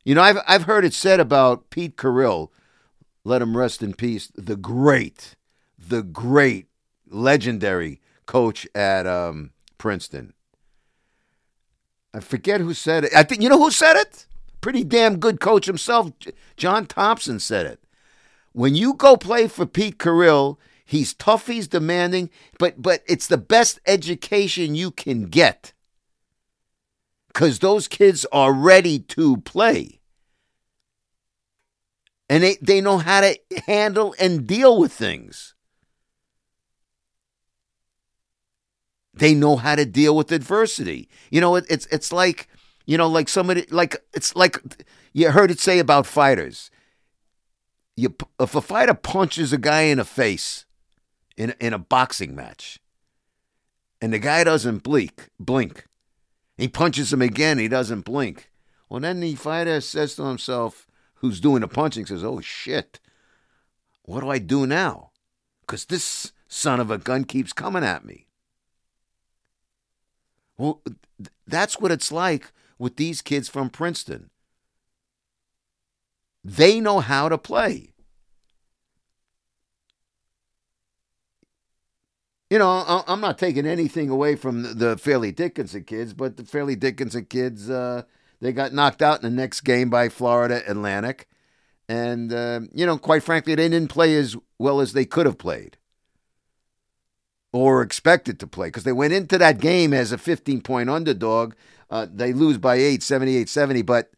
You 0.05 0.15
know, 0.15 0.23
I've 0.23 0.39
I've 0.47 0.63
heard 0.65 0.85
it 0.85 0.95
said 0.95 1.21
about 1.21 1.71
Pete 1.71 1.97
Carril, 1.97 2.51
let 3.25 3.43
him 3.43 3.57
rest 3.57 3.83
in 3.83 3.95
peace, 3.95 4.31
the 4.35 4.57
great, 4.57 5.37
the 5.79 6.03
great 6.03 6.69
legendary 7.09 8.01
coach 8.27 8.67
at 8.75 9.07
um, 9.07 9.51
Princeton. 9.77 10.33
I 12.15 12.21
forget 12.21 12.61
who 12.61 12.75
said 12.75 13.05
it. 13.05 13.15
I 13.15 13.23
think 13.23 13.43
you 13.43 13.49
know 13.49 13.59
who 13.59 13.71
said 13.71 13.97
it. 13.97 14.27
Pretty 14.61 14.85
damn 14.85 15.19
good 15.19 15.41
coach 15.41 15.67
himself. 15.67 16.13
John 16.57 16.87
Thompson 16.87 17.39
said 17.39 17.67
it. 17.67 17.80
When 18.53 18.75
you 18.75 18.95
go 18.95 19.17
play 19.17 19.47
for 19.47 19.67
Pete 19.67 19.99
Carril, 19.99 20.59
he's 20.85 21.15
tough, 21.15 21.47
he's 21.47 21.69
demanding, 21.69 22.31
but 22.59 22.83
but 22.83 23.03
it's 23.07 23.27
the 23.27 23.39
best 23.39 23.81
education 23.87 24.75
you 24.75 24.91
can 24.91 25.27
get. 25.27 25.73
Cause 27.33 27.61
those 27.61 27.87
kids 27.87 28.27
are 28.33 28.53
ready 28.53 28.99
to 28.99 29.37
play. 29.39 30.01
And 32.29 32.43
they, 32.45 32.57
they 32.63 32.81
know 32.81 32.99
how 32.99 33.23
to 33.23 33.39
handle 33.67 34.15
and 34.19 34.47
deal 34.47 34.79
with 34.79 34.93
things. 34.93 35.55
They 39.15 39.35
know 39.35 39.57
how 39.57 39.75
to 39.75 39.85
deal 39.85 40.17
with 40.17 40.33
adversity. 40.33 41.09
You 41.31 41.41
know, 41.41 41.57
it, 41.57 41.67
it's 41.69 41.87
it's 41.87 42.13
like 42.13 42.49
you 42.87 42.97
know, 42.97 43.09
like 43.09 43.29
somebody 43.29 43.67
like 43.71 43.97
it's 44.15 44.35
like 44.35 44.61
you 45.13 45.31
heard 45.31 45.51
it 45.51 45.61
say 45.61 45.79
about 45.79 46.07
fighters. 46.07 46.71
You 48.01 48.17
if 48.41 48.55
a 48.55 48.63
fighter 48.63 48.95
punches 48.95 49.53
a 49.53 49.59
guy 49.59 49.83
in 49.83 49.99
the 49.99 50.07
face 50.07 50.65
in 51.37 51.55
in 51.61 51.75
a 51.75 51.79
boxing 51.79 52.35
match, 52.35 52.79
and 54.01 54.11
the 54.15 54.19
guy 54.19 54.43
doesn't 54.43 54.83
blink, 54.83 55.29
blink, 55.39 55.85
he 56.57 56.67
punches 56.67 57.13
him 57.13 57.21
again, 57.21 57.59
he 57.59 57.69
doesn't 57.69 58.07
blink. 58.07 58.51
Well, 58.89 59.01
then 59.01 59.21
the 59.21 59.35
fighter 59.35 59.83
says 59.83 60.15
to 60.15 60.25
himself, 60.25 60.87
who's 61.17 61.41
doing 61.41 61.61
the 61.61 61.69
punching, 61.69 62.07
says, 62.07 62.25
"Oh 62.25 62.41
shit, 62.41 63.01
what 64.05 64.21
do 64.21 64.31
I 64.31 64.39
do 64.39 64.67
now?" 64.67 65.11
Because 65.61 65.85
this 65.85 66.33
son 66.49 66.81
of 66.81 66.91
a 66.91 66.97
gun 66.97 67.25
keeps 67.25 67.53
coming 67.53 67.85
at 67.85 68.07
me. 68.07 68.29
Well, 70.57 70.83
that's 71.47 71.79
what 71.79 71.93
it's 71.93 72.11
like 72.11 72.51
with 72.79 72.97
these 72.97 73.21
kids 73.21 73.51
from 73.51 73.69
Princeton. 73.69 74.30
They 76.45 76.81
know 76.81 77.01
how 77.01 77.29
to 77.29 77.39
play. 77.39 77.93
You 82.49 82.59
know, 82.59 83.05
I'm 83.07 83.21
not 83.21 83.39
taking 83.39 83.65
anything 83.65 84.11
away 84.11 84.35
from 84.35 84.79
the 84.79 84.99
Fairleigh 84.99 85.31
Dickinson 85.31 85.85
kids, 85.85 86.13
but 86.13 86.37
the 86.37 86.45
Fairleigh 86.45 86.75
Dickinson 86.75 87.27
kids, 87.27 87.71
uh, 87.71 88.03
they 88.41 88.53
got 88.53 88.73
knocked 88.73 89.03
out 89.03 89.23
in 89.23 89.31
the 89.31 89.43
next 89.43 89.61
game 89.61 89.89
by 89.89 90.09
Florida 90.09 90.63
Atlantic. 90.67 91.29
And, 91.89 92.33
uh, 92.33 92.63
you 92.73 92.87
know, 92.87 92.99
quite 92.99 93.23
frankly, 93.23 93.55
they 93.55 93.69
didn't 93.69 93.91
play 93.91 94.17
as 94.17 94.37
well 94.59 94.81
as 94.81 94.95
they 94.95 95.05
could 95.05 95.27
have 95.27 95.39
played 95.39 95.77
or 97.53 97.83
expected 97.83 98.41
to 98.41 98.47
play 98.47 98.69
because 98.69 98.85
they 98.85 98.93
went 98.93 99.13
into 99.13 99.39
that 99.39 99.61
game 99.61 99.93
as 99.93 100.13
a 100.13 100.19
15 100.19 100.61
point 100.61 100.91
underdog. 100.91 101.55
Uh, 101.89 102.07
they 102.13 102.33
lose 102.33 102.59
by 102.59 102.77
8, 102.77 103.03
78 103.03 103.49
70, 103.49 103.83
but 103.83 104.11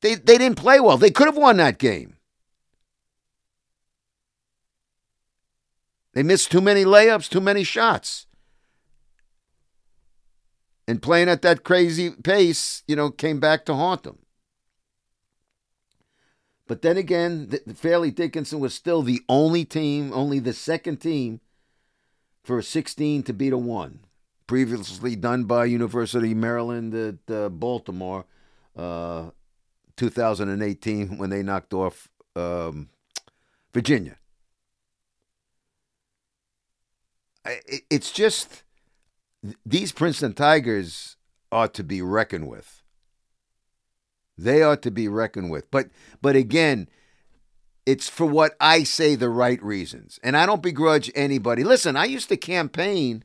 they, 0.00 0.14
they 0.14 0.38
didn't 0.38 0.58
play 0.58 0.80
well. 0.80 0.96
They 0.96 1.10
could 1.10 1.26
have 1.26 1.36
won 1.36 1.56
that 1.58 1.78
game. 1.78 2.16
They 6.14 6.22
missed 6.22 6.50
too 6.50 6.60
many 6.60 6.84
layups, 6.84 7.28
too 7.28 7.40
many 7.40 7.64
shots. 7.64 8.26
And 10.86 11.02
playing 11.02 11.28
at 11.28 11.42
that 11.42 11.64
crazy 11.64 12.10
pace, 12.10 12.82
you 12.88 12.96
know, 12.96 13.10
came 13.10 13.40
back 13.40 13.64
to 13.66 13.74
haunt 13.74 14.04
them. 14.04 14.18
But 16.66 16.82
then 16.82 16.96
again, 16.96 17.48
the, 17.48 17.62
the 17.66 17.74
Fairleigh 17.74 18.10
Dickinson 18.10 18.60
was 18.60 18.74
still 18.74 19.02
the 19.02 19.22
only 19.28 19.64
team, 19.64 20.12
only 20.12 20.38
the 20.38 20.52
second 20.52 20.98
team 20.98 21.40
for 22.42 22.58
a 22.58 22.62
16 22.62 23.22
to 23.24 23.32
beat 23.32 23.52
a 23.52 23.58
1. 23.58 24.00
Previously 24.46 25.16
done 25.16 25.44
by 25.44 25.66
University 25.66 26.32
of 26.32 26.38
Maryland 26.38 26.94
at 26.94 27.34
uh, 27.34 27.48
Baltimore, 27.48 28.24
uh, 28.76 29.30
2018, 29.98 31.18
when 31.18 31.30
they 31.30 31.42
knocked 31.42 31.74
off 31.74 32.08
um, 32.34 32.88
Virginia. 33.74 34.16
It's 37.90 38.10
just 38.10 38.62
these 39.64 39.92
Princeton 39.92 40.34
Tigers 40.34 41.16
ought 41.50 41.74
to 41.74 41.84
be 41.84 42.02
reckoned 42.02 42.48
with. 42.48 42.82
They 44.36 44.62
ought 44.62 44.82
to 44.82 44.90
be 44.90 45.08
reckoned 45.08 45.50
with. 45.50 45.70
But 45.70 45.88
but 46.20 46.36
again, 46.36 46.88
it's 47.86 48.08
for 48.08 48.26
what 48.26 48.54
I 48.60 48.84
say 48.84 49.14
the 49.14 49.30
right 49.30 49.62
reasons. 49.62 50.20
And 50.22 50.36
I 50.36 50.46
don't 50.46 50.62
begrudge 50.62 51.10
anybody. 51.14 51.64
Listen, 51.64 51.96
I 51.96 52.04
used 52.04 52.28
to 52.28 52.36
campaign 52.36 53.24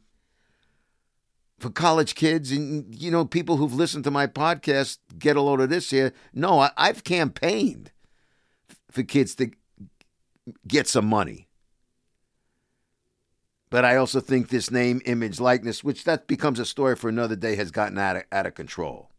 for 1.64 1.70
college 1.70 2.14
kids 2.16 2.52
and 2.52 2.94
you 2.94 3.10
know 3.10 3.24
people 3.24 3.56
who've 3.56 3.74
listened 3.74 4.04
to 4.04 4.12
my 4.12 4.28
podcast 4.28 4.98
get 5.18 5.38
a 5.38 5.42
load 5.42 5.62
of 5.62 5.70
this 5.70 5.92
here. 5.92 6.12
No, 6.34 6.60
I, 6.60 6.72
I've 6.76 7.06
campaigned 7.06 7.90
for 8.92 9.02
kids 9.02 9.34
to 9.36 9.50
get 10.68 10.90
some 10.90 11.06
money. 11.06 11.48
But 13.70 13.86
I 13.86 13.96
also 13.96 14.20
think 14.20 14.50
this 14.50 14.72
name, 14.72 15.02
image, 15.06 15.40
likeness, 15.40 15.86
which 15.86 16.04
that 16.04 16.28
becomes 16.28 16.60
a 16.60 16.66
story 16.66 16.98
for 16.98 17.08
another 17.08 17.38
day, 17.38 17.56
has 17.56 17.72
gotten 17.72 17.98
out 17.98 18.18
of, 18.18 18.24
out 18.30 18.46
of 18.46 18.56
control. 18.56 19.10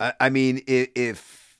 I, 0.00 0.12
I 0.20 0.28
mean, 0.28 0.62
if, 0.66 0.90
if 0.96 1.56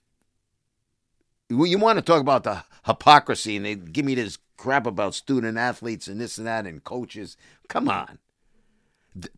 you 1.48 1.78
want 1.78 1.98
to 1.98 2.04
talk 2.04 2.20
about 2.20 2.42
the 2.42 2.64
hypocrisy 2.84 3.56
and 3.56 3.64
they 3.64 3.76
give 3.76 4.04
me 4.04 4.16
this 4.16 4.38
crap 4.62 4.86
about 4.86 5.12
student 5.12 5.58
athletes 5.58 6.06
and 6.06 6.20
this 6.20 6.38
and 6.38 6.46
that 6.46 6.66
and 6.66 6.84
coaches, 6.84 7.36
come 7.72 7.88
on. 7.88 8.18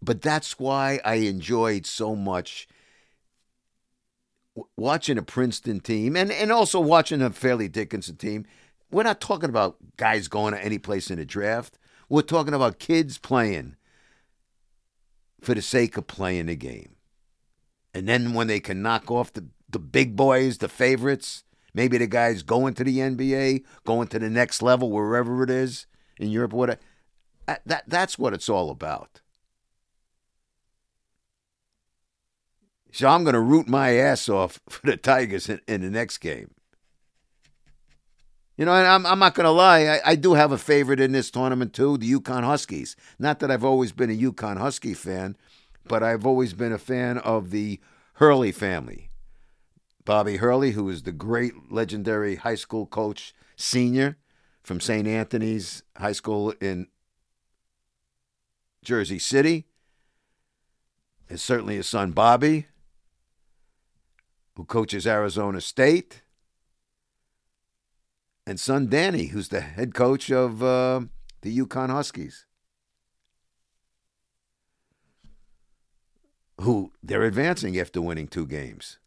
But 0.00 0.22
that's 0.22 0.58
why 0.58 1.00
I 1.04 1.14
enjoyed 1.16 1.86
so 1.86 2.14
much 2.14 2.68
watching 4.76 5.18
a 5.18 5.22
Princeton 5.22 5.80
team 5.80 6.16
and, 6.16 6.30
and 6.30 6.52
also 6.52 6.78
watching 6.78 7.20
a 7.20 7.30
Fairleigh 7.30 7.68
Dickinson 7.68 8.16
team 8.16 8.46
we're 8.94 9.02
not 9.02 9.20
talking 9.20 9.50
about 9.50 9.76
guys 9.96 10.28
going 10.28 10.54
to 10.54 10.64
any 10.64 10.78
place 10.78 11.10
in 11.10 11.18
the 11.18 11.24
draft. 11.24 11.78
We're 12.08 12.22
talking 12.22 12.54
about 12.54 12.78
kids 12.78 13.18
playing 13.18 13.74
for 15.40 15.52
the 15.54 15.62
sake 15.62 15.96
of 15.96 16.06
playing 16.06 16.46
the 16.46 16.54
game. 16.54 16.94
And 17.92 18.08
then 18.08 18.34
when 18.34 18.46
they 18.46 18.60
can 18.60 18.82
knock 18.82 19.10
off 19.10 19.32
the, 19.32 19.46
the 19.68 19.80
big 19.80 20.14
boys, 20.14 20.58
the 20.58 20.68
favorites, 20.68 21.42
maybe 21.74 21.98
the 21.98 22.06
guys 22.06 22.44
going 22.44 22.74
to 22.74 22.84
the 22.84 22.98
NBA, 22.98 23.64
going 23.84 24.06
to 24.08 24.18
the 24.20 24.30
next 24.30 24.62
level, 24.62 24.92
wherever 24.92 25.42
it 25.42 25.50
is 25.50 25.86
in 26.18 26.30
Europe, 26.30 26.52
whatever. 26.52 26.80
That, 27.46 27.84
that's 27.86 28.18
what 28.18 28.32
it's 28.32 28.48
all 28.48 28.70
about. 28.70 29.20
So 32.92 33.08
I'm 33.08 33.24
going 33.24 33.34
to 33.34 33.40
root 33.40 33.68
my 33.68 33.94
ass 33.94 34.28
off 34.28 34.60
for 34.68 34.86
the 34.86 34.96
Tigers 34.96 35.48
in, 35.48 35.60
in 35.66 35.80
the 35.80 35.90
next 35.90 36.18
game. 36.18 36.50
You 38.56 38.64
know, 38.66 38.72
I'm, 38.72 39.04
I'm 39.04 39.18
not 39.18 39.34
going 39.34 39.46
to 39.46 39.50
lie. 39.50 39.86
I, 39.86 40.00
I, 40.12 40.14
do 40.14 40.34
have 40.34 40.52
a 40.52 40.58
favorite 40.58 41.00
in 41.00 41.10
this 41.10 41.28
tournament, 41.28 41.72
too 41.72 41.98
the 41.98 42.12
UConn 42.12 42.44
Huskies. 42.44 42.94
Not 43.18 43.40
that 43.40 43.50
I've 43.50 43.64
always 43.64 43.90
been 43.90 44.10
a 44.10 44.16
UConn 44.16 44.58
Husky 44.58 44.94
fan, 44.94 45.36
but 45.88 46.04
I've 46.04 46.24
always 46.24 46.54
been 46.54 46.72
a 46.72 46.78
fan 46.78 47.18
of 47.18 47.50
the 47.50 47.80
Hurley 48.14 48.52
family. 48.52 49.10
Bobby 50.04 50.36
Hurley, 50.36 50.72
who 50.72 50.88
is 50.88 51.02
the 51.02 51.10
great 51.10 51.72
legendary 51.72 52.36
high 52.36 52.54
school 52.54 52.86
coach, 52.86 53.34
senior 53.56 54.18
from 54.62 54.78
St. 54.78 55.08
Anthony's 55.08 55.82
High 55.96 56.12
School 56.12 56.54
in 56.60 56.86
Jersey 58.84 59.18
City. 59.18 59.66
is 61.28 61.42
certainly 61.42 61.76
his 61.76 61.88
son, 61.88 62.12
Bobby, 62.12 62.66
who 64.56 64.64
coaches 64.64 65.06
Arizona 65.06 65.60
State 65.60 66.22
and 68.46 68.60
son 68.60 68.88
Danny, 68.88 69.26
who's 69.26 69.48
the 69.48 69.60
head 69.60 69.94
coach 69.94 70.30
of 70.30 70.62
uh, 70.62 71.00
the 71.40 71.58
UConn 71.58 71.90
Huskies. 71.90 72.46
Who 76.60 76.92
they're 77.02 77.24
advancing 77.24 77.78
after 77.78 78.00
winning 78.00 78.28
two 78.28 78.46
games. 78.46 78.98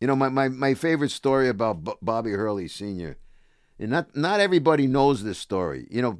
You 0.00 0.06
know, 0.06 0.16
my, 0.16 0.28
my, 0.28 0.48
my 0.48 0.74
favorite 0.74 1.12
story 1.12 1.48
about 1.48 1.84
B- 1.84 1.92
Bobby 2.02 2.32
Hurley 2.32 2.68
Sr., 2.68 3.16
and 3.78 3.90
not, 3.90 4.14
not 4.14 4.38
everybody 4.38 4.86
knows 4.86 5.24
this 5.24 5.38
story. 5.38 5.88
You 5.90 6.02
know, 6.02 6.18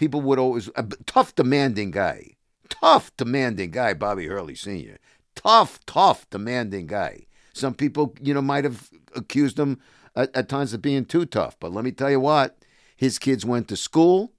people 0.00 0.22
would 0.22 0.38
always, 0.38 0.70
a 0.76 0.82
tough, 1.04 1.34
demanding 1.34 1.90
guy. 1.90 2.30
Tough, 2.70 3.14
demanding 3.18 3.70
guy, 3.70 3.92
Bobby 3.92 4.26
Hurley 4.28 4.54
Sr. 4.54 4.98
Tough, 5.34 5.78
tough, 5.84 6.28
demanding 6.30 6.86
guy. 6.86 7.26
Some 7.52 7.74
people, 7.74 8.16
you 8.18 8.32
know, 8.32 8.40
might 8.40 8.64
have 8.64 8.88
accused 9.14 9.58
him 9.58 9.78
at, 10.16 10.34
at 10.34 10.48
times 10.48 10.72
of 10.72 10.80
being 10.80 11.04
too 11.04 11.26
tough. 11.26 11.60
But 11.60 11.72
let 11.72 11.84
me 11.84 11.92
tell 11.92 12.10
you 12.10 12.18
what, 12.18 12.64
his 12.96 13.18
kids 13.18 13.44
went 13.44 13.68
to 13.68 13.76
school, 13.76 14.32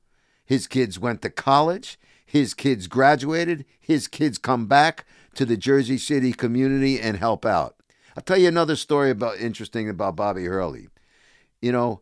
his 0.44 0.66
kids 0.66 0.98
went 0.98 1.22
to 1.22 1.30
college, 1.30 2.00
his 2.26 2.56
kids 2.56 2.88
graduated, 2.88 3.64
his 3.80 4.08
kids 4.08 4.40
come 4.40 4.66
back 4.66 5.06
to 5.36 5.46
the 5.46 5.58
Jersey 5.58 6.00
City 6.00 6.34
community 6.34 7.00
and 7.00 7.18
help 7.18 7.46
out. 7.46 7.76
I'll 8.18 8.24
tell 8.24 8.38
you 8.40 8.48
another 8.48 8.76
story 8.76 9.12
about 9.12 9.38
interesting 9.38 9.88
about 9.90 10.16
Bobby 10.16 10.46
Hurley. 10.46 10.88
You 11.62 11.72
know, 11.72 12.02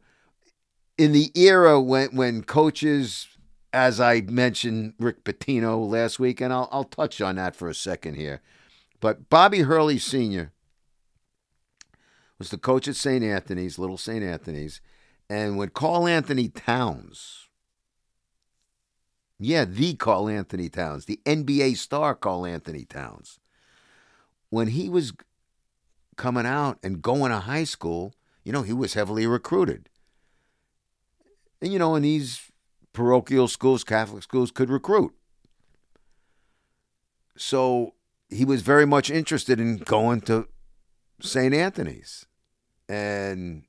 in 0.98 1.12
the 1.12 1.30
era 1.38 1.82
when 1.82 2.16
when 2.16 2.44
coaches, 2.44 3.28
as 3.74 4.00
I 4.00 4.22
mentioned 4.22 4.94
Rick 5.00 5.24
Pitino 5.24 5.88
last 5.88 6.20
week, 6.20 6.42
and 6.42 6.52
I'll 6.52 6.70
I'll 6.72 6.84
touch 6.84 7.22
on 7.22 7.36
that 7.36 7.56
for 7.56 7.70
a 7.70 7.76
second 7.76 8.16
here. 8.16 8.42
But 9.00 9.30
Bobby 9.30 9.60
Hurley 9.60 9.98
Sr 9.98 10.52
was 12.38 12.50
the 12.50 12.58
coach 12.58 12.88
at 12.88 12.96
St. 12.96 13.24
Anthony's, 13.24 13.78
Little 13.78 13.98
St. 13.98 14.24
Anthony's, 14.24 14.82
and 15.30 15.58
when 15.58 15.70
Karl-Anthony 15.70 16.48
Towns, 16.48 17.50
yeah, 19.38 19.66
the 19.66 19.94
Karl-Anthony 19.96 20.70
Towns, 20.70 21.06
the 21.06 21.20
NBA 21.26 21.78
star 21.78 22.16
Karl-Anthony 22.16 22.86
Towns, 22.86 23.40
when 24.50 24.70
he 24.70 24.90
was 24.90 25.14
coming 26.16 26.46
out 26.46 26.80
and 26.82 27.02
going 27.02 27.32
to 27.32 27.40
high 27.40 27.66
school, 27.66 28.14
you 28.44 28.52
know, 28.52 28.64
he 28.64 28.74
was 28.74 28.94
heavily 28.94 29.28
recruited. 29.28 29.90
And, 31.62 31.72
you 31.72 31.80
know, 31.80 31.96
in 31.96 32.04
these 32.04 32.49
parochial 32.94 33.48
schools, 33.48 33.84
Catholic 33.84 34.24
schools 34.24 34.52
could 34.52 34.70
recruit. 34.70 35.14
So 37.38 37.94
he 38.30 38.46
was 38.46 38.62
very 38.62 38.86
much 38.86 39.10
interested 39.10 39.60
in 39.60 39.78
going 39.78 40.22
to 40.22 40.48
St. 41.22 41.54
Anthony's. 41.54 42.26
And 42.88 43.64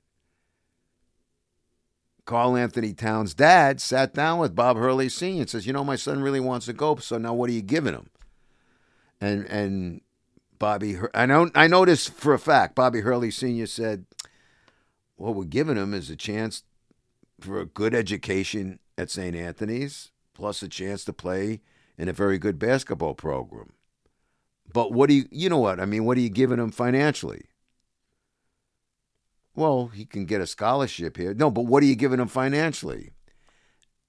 Karl-Anthony 2.24 2.94
Towns' 2.94 3.34
dad 3.34 3.80
sat 3.80 4.14
down 4.14 4.38
with 4.38 4.54
Bob 4.54 4.76
Hurley 4.76 5.08
Sr. 5.08 5.40
and 5.40 5.50
says, 5.50 5.66
You 5.66 5.72
know, 5.72 5.84
my 5.84 5.96
son 5.96 6.22
really 6.22 6.40
wants 6.40 6.66
to 6.66 6.72
go, 6.72 6.96
so 6.96 7.18
now 7.18 7.34
what 7.34 7.50
are 7.50 7.52
you 7.52 7.62
giving 7.62 7.94
him? 7.94 8.08
And 9.20 9.44
and 9.46 10.00
Bobby, 10.58 10.96
I 11.14 11.26
know, 11.26 11.50
I 11.54 11.66
know 11.66 11.84
this 11.84 12.08
for 12.08 12.32
a 12.32 12.38
fact. 12.38 12.74
Bobby 12.74 13.00
Hurley 13.00 13.30
Sr. 13.30 13.66
said, 13.66 14.06
What 15.16 15.34
we're 15.34 15.44
giving 15.44 15.76
him 15.76 15.92
is 15.92 16.08
a 16.08 16.16
chance 16.16 16.62
for 17.40 17.60
a 17.60 17.66
good 17.66 17.94
education 17.94 18.78
at 19.00 19.10
St. 19.10 19.34
Anthony's, 19.34 20.10
plus 20.34 20.62
a 20.62 20.68
chance 20.68 21.04
to 21.04 21.12
play 21.12 21.60
in 21.96 22.08
a 22.08 22.12
very 22.12 22.38
good 22.38 22.58
basketball 22.58 23.14
program. 23.14 23.72
But 24.72 24.92
what 24.92 25.08
do 25.08 25.14
you, 25.14 25.24
you 25.30 25.48
know 25.48 25.58
what? 25.58 25.80
I 25.80 25.86
mean, 25.86 26.04
what 26.04 26.18
are 26.18 26.20
you 26.20 26.28
giving 26.28 26.58
him 26.58 26.70
financially? 26.70 27.46
Well, 29.54 29.88
he 29.88 30.04
can 30.04 30.26
get 30.26 30.42
a 30.42 30.46
scholarship 30.46 31.16
here. 31.16 31.34
No, 31.34 31.50
but 31.50 31.62
what 31.62 31.82
are 31.82 31.86
you 31.86 31.96
giving 31.96 32.20
him 32.20 32.28
financially? 32.28 33.10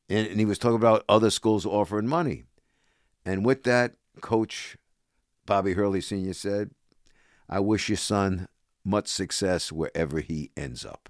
And, 0.09 0.27
and 0.27 0.39
he 0.39 0.45
was 0.45 0.59
talking 0.59 0.75
about 0.75 1.05
other 1.07 1.29
schools 1.29 1.65
offering 1.65 2.07
money. 2.07 2.43
And 3.25 3.45
with 3.45 3.63
that, 3.63 3.95
Coach 4.19 4.77
Bobby 5.45 5.73
Hurley 5.73 6.01
Sr. 6.01 6.33
said, 6.33 6.71
I 7.49 7.59
wish 7.59 7.89
your 7.89 7.97
son 7.97 8.47
much 8.83 9.07
success 9.07 9.71
wherever 9.71 10.19
he 10.19 10.51
ends 10.57 10.85
up. 10.85 11.09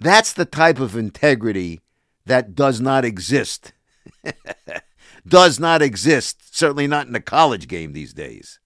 That's 0.00 0.32
the 0.32 0.44
type 0.44 0.80
of 0.80 0.96
integrity 0.96 1.80
that 2.26 2.54
does 2.54 2.80
not 2.80 3.04
exist. 3.04 3.72
does 5.26 5.58
not 5.58 5.82
exist, 5.82 6.54
certainly 6.54 6.86
not 6.86 7.06
in 7.06 7.12
the 7.12 7.20
college 7.20 7.68
game 7.68 7.92
these 7.92 8.12
days. 8.12 8.58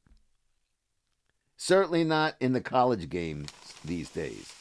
Certainly 1.57 2.05
not 2.05 2.37
in 2.41 2.53
the 2.53 2.61
college 2.61 3.09
game 3.09 3.47
these 3.85 4.11
days. 4.11 4.53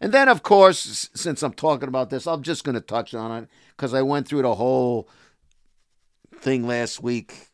And 0.00 0.12
then, 0.12 0.28
of 0.28 0.42
course, 0.42 1.08
since 1.14 1.42
I'm 1.42 1.54
talking 1.54 1.88
about 1.88 2.10
this, 2.10 2.26
I'm 2.26 2.42
just 2.42 2.64
going 2.64 2.74
to 2.74 2.80
touch 2.80 3.14
on 3.14 3.44
it 3.44 3.48
because 3.76 3.94
I 3.94 4.02
went 4.02 4.28
through 4.28 4.42
the 4.42 4.54
whole 4.54 5.08
thing 6.38 6.66
last 6.66 7.02
week. 7.02 7.48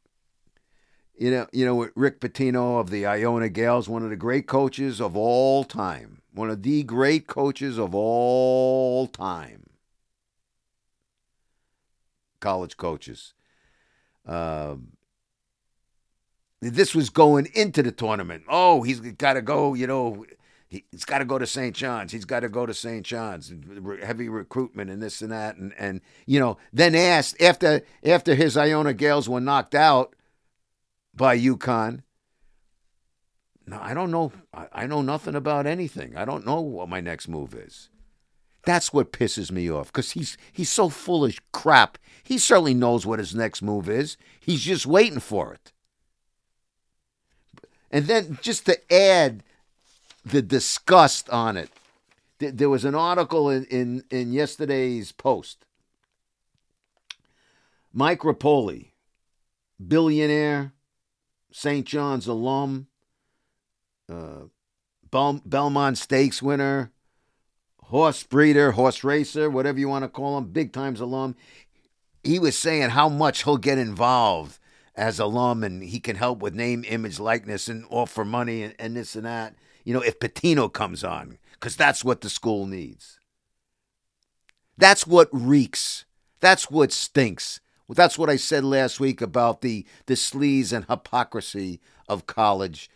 You 1.17 1.31
know, 1.31 1.47
you 1.53 1.65
know, 1.65 1.89
Rick 1.95 2.21
Pitino 2.21 2.81
of 2.81 2.91
the 2.91 3.07
Iona 3.07 3.49
Gaels, 3.49 3.89
one 3.89 4.03
of 4.03 4.11
the 4.11 4.17
great 4.17 4.47
coaches 4.47 5.01
of 5.01 5.17
all 5.17 5.63
time, 5.63 6.23
one 6.33 6.51
of 6.51 6.63
the 6.63 6.83
great 6.83 7.27
coaches 7.27 7.79
of 7.79 7.95
all 7.95 9.07
time, 9.07 9.65
college 12.41 12.77
coaches. 12.77 13.35
Um, 14.27 14.93
this 16.61 16.95
was 16.95 17.11
going 17.11 17.49
into 17.55 17.83
the 17.83 17.93
tournament. 17.93 18.45
Oh, 18.49 18.83
he's 18.83 19.01
got 19.01 19.35
to 19.35 19.43
go, 19.43 19.75
you 19.75 19.87
know, 19.87 20.25
he's 20.69 21.05
got 21.05 21.19
to 21.19 21.25
go 21.25 21.39
to 21.39 21.47
St. 21.47 21.75
John's. 21.75 22.13
He's 22.13 22.25
got 22.25 22.41
to 22.41 22.49
go 22.49 22.67
to 22.67 22.73
St. 22.73 23.05
John's. 23.05 23.53
Heavy 24.03 24.29
recruitment 24.29 24.91
and 24.91 25.03
this 25.03 25.21
and 25.21 25.33
that, 25.33 25.57
and 25.57 25.75
and 25.79 26.01
you 26.27 26.41
know, 26.41 26.57
then 26.73 26.95
asked 26.95 27.41
after 27.41 27.83
after 28.05 28.35
his 28.35 28.57
Iona 28.57 28.95
Gaels 28.95 29.29
were 29.29 29.41
knocked 29.41 29.75
out 29.75 30.15
by 31.15 31.39
UConn. 31.39 32.03
No, 33.67 33.79
I 33.81 33.95
don't 33.95 34.11
know. 34.11 34.33
I 34.73 34.87
know 34.87 35.03
nothing 35.03 35.35
about 35.35 35.67
anything. 35.67 36.17
I 36.17 36.25
don't 36.25 36.47
know 36.47 36.61
what 36.61 36.89
my 36.89 37.01
next 37.01 37.29
move 37.29 37.55
is. 37.55 37.91
That's 38.65 38.93
what 38.93 39.13
pisses 39.13 39.51
me 39.51 39.71
off 39.71 39.93
because 39.93 40.13
he's 40.13 40.37
he's 40.53 40.71
so 40.71 40.89
full 40.89 41.25
of 41.25 41.37
crap. 41.53 41.99
He 42.23 42.39
certainly 42.39 42.75
knows 42.75 43.05
what 43.05 43.19
his 43.19 43.35
next 43.35 43.63
move 43.63 43.89
is. 43.89 44.17
He's 44.41 44.63
just 44.63 44.87
waiting 44.87 45.21
for 45.21 45.53
it. 45.53 45.73
And 47.91 48.07
then 48.07 48.39
just 48.41 48.67
to 48.67 48.93
add 48.93 49.43
the 50.25 50.43
disgust 50.43 51.29
on 51.31 51.57
it, 51.57 51.71
th- 52.39 52.55
there 52.55 52.71
was 52.71 52.85
an 52.85 52.95
article 52.95 53.51
in, 53.51 53.65
in, 53.67 54.05
in 54.11 54.33
yesterday's 54.33 55.13
post. 55.13 55.67
Mike 57.93 58.21
Repole, 58.21 58.93
billionaire, 59.87 60.73
St. 61.53 61.87
John's 61.87 62.27
alum, 62.27 62.89
uh, 64.11 64.47
Bel- 65.11 65.43
Belmont 65.45 65.99
Stakes 65.99 66.43
winner, 66.43 66.91
horse 67.85 68.23
breeder, 68.23 68.73
horse 68.73 69.05
racer, 69.05 69.51
whatever 69.51 69.79
you 69.79 69.89
want 69.89 70.05
to 70.05 70.09
call 70.09 70.39
him, 70.39 70.47
big 70.47 70.73
times 70.73 71.01
alum. 71.01 71.37
He 72.25 72.39
was 72.39 72.57
saying 72.57 72.91
how 72.91 73.09
much 73.09 73.45
he'll 73.45 73.59
get 73.59 73.79
involved 73.79 74.59
as 74.95 75.19
alum 75.19 75.63
and 75.63 75.83
he 75.83 76.01
can 76.01 76.17
help 76.17 76.41
with 76.41 76.55
name, 76.55 76.85
image, 76.89 77.19
likeness, 77.19 77.69
and 77.69 77.85
offer 77.91 78.25
money 78.25 78.63
and, 78.63 78.75
and 78.79 78.97
this 78.97 79.15
and 79.15 79.27
that. 79.27 79.55
You 79.85 79.93
know, 79.95 80.01
if 80.01 80.19
Pitino 80.21 80.73
comes 80.73 81.05
on, 81.05 81.39
because 81.53 81.77
that's 81.77 82.05
what 82.05 82.21
the 82.21 82.31
school 82.31 82.67
needs. 82.67 83.19
That's 84.79 85.07
what 85.07 85.29
reeks. 85.33 86.05
That's 86.41 86.71
what 86.71 86.93
stinks. 86.93 87.61
Well, 87.93 88.07
that's 88.07 88.17
what 88.17 88.31
I 88.31 88.37
said 88.37 88.65
last 88.65 89.01
week 89.01 89.21
about 89.21 89.61
the 89.61 89.85
the 90.07 90.15
sleaze 90.15 90.73
and 90.73 90.87
hypocrisy 90.87 91.79
of 92.09 92.25
college, 92.25 92.89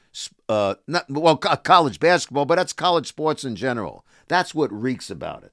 uh, 0.48 0.76
not 0.86 1.04
well, 1.10 1.36
college 1.36 2.00
basketball, 2.00 2.46
but 2.46 2.54
that's 2.54 2.72
college 2.72 3.06
sports 3.06 3.44
in 3.44 3.56
general. 3.56 4.06
That's 4.28 4.54
what 4.54 4.72
reeks 4.72 5.10
about 5.10 5.44
it. 5.44 5.52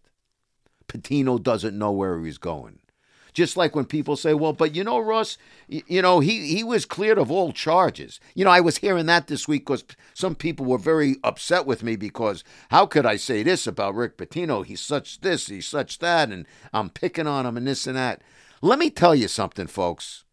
Pitino 0.87 1.43
doesn't 1.43 1.77
know 1.77 1.91
where 1.91 2.23
he's 2.23 2.37
going. 2.37 2.79
Just 3.33 3.57
like 3.57 3.75
when 3.75 3.83
people 3.83 4.15
say, 4.15 4.33
well, 4.33 4.53
but 4.53 4.75
you 4.75 4.83
know, 4.85 4.99
Russ, 4.99 5.37
you, 5.67 5.81
you 5.87 6.01
know, 6.01 6.21
he, 6.21 6.55
he 6.55 6.63
was 6.63 6.85
cleared 6.85 7.17
of 7.17 7.29
all 7.29 7.51
charges. 7.51 8.21
You 8.35 8.45
know, 8.45 8.51
I 8.51 8.61
was 8.61 8.77
hearing 8.77 9.07
that 9.07 9.27
this 9.27 9.45
week 9.45 9.65
because 9.65 9.83
some 10.13 10.35
people 10.35 10.65
were 10.65 10.77
very 10.77 11.17
upset 11.21 11.65
with 11.65 11.83
me 11.83 11.97
because 11.97 12.45
how 12.69 12.85
could 12.85 13.05
I 13.05 13.17
say 13.17 13.43
this 13.43 13.67
about 13.67 13.95
Rick 13.95 14.15
Pitino? 14.17 14.65
He's 14.65 14.79
such 14.79 15.19
this, 15.19 15.47
he's 15.47 15.67
such 15.67 15.99
that, 15.99 16.31
and 16.31 16.45
I'm 16.71 16.89
picking 16.89 17.27
on 17.27 17.45
him 17.45 17.57
and 17.57 17.67
this 17.67 17.87
and 17.87 17.97
that. 17.97 18.21
Let 18.63 18.79
me 18.79 18.89
tell 18.89 19.13
you 19.13 19.27
something, 19.27 19.67
folks. 19.67 20.23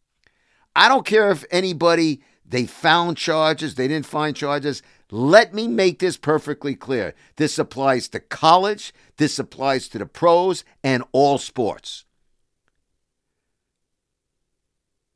I 0.76 0.86
don't 0.86 1.04
care 1.04 1.32
if 1.32 1.44
anybody 1.50 2.22
they 2.46 2.64
found 2.64 3.16
charges, 3.16 3.74
they 3.74 3.88
didn't 3.88 4.06
find 4.06 4.36
charges. 4.36 4.82
Let 5.10 5.52
me 5.52 5.66
make 5.66 5.98
this 5.98 6.16
perfectly 6.16 6.76
clear. 6.76 7.14
This 7.34 7.58
applies 7.58 8.06
to 8.10 8.20
college, 8.20 8.94
this 9.16 9.40
applies 9.40 9.88
to 9.88 9.98
the 9.98 10.06
pros, 10.06 10.62
and 10.84 11.02
all 11.10 11.38
sports. 11.38 12.04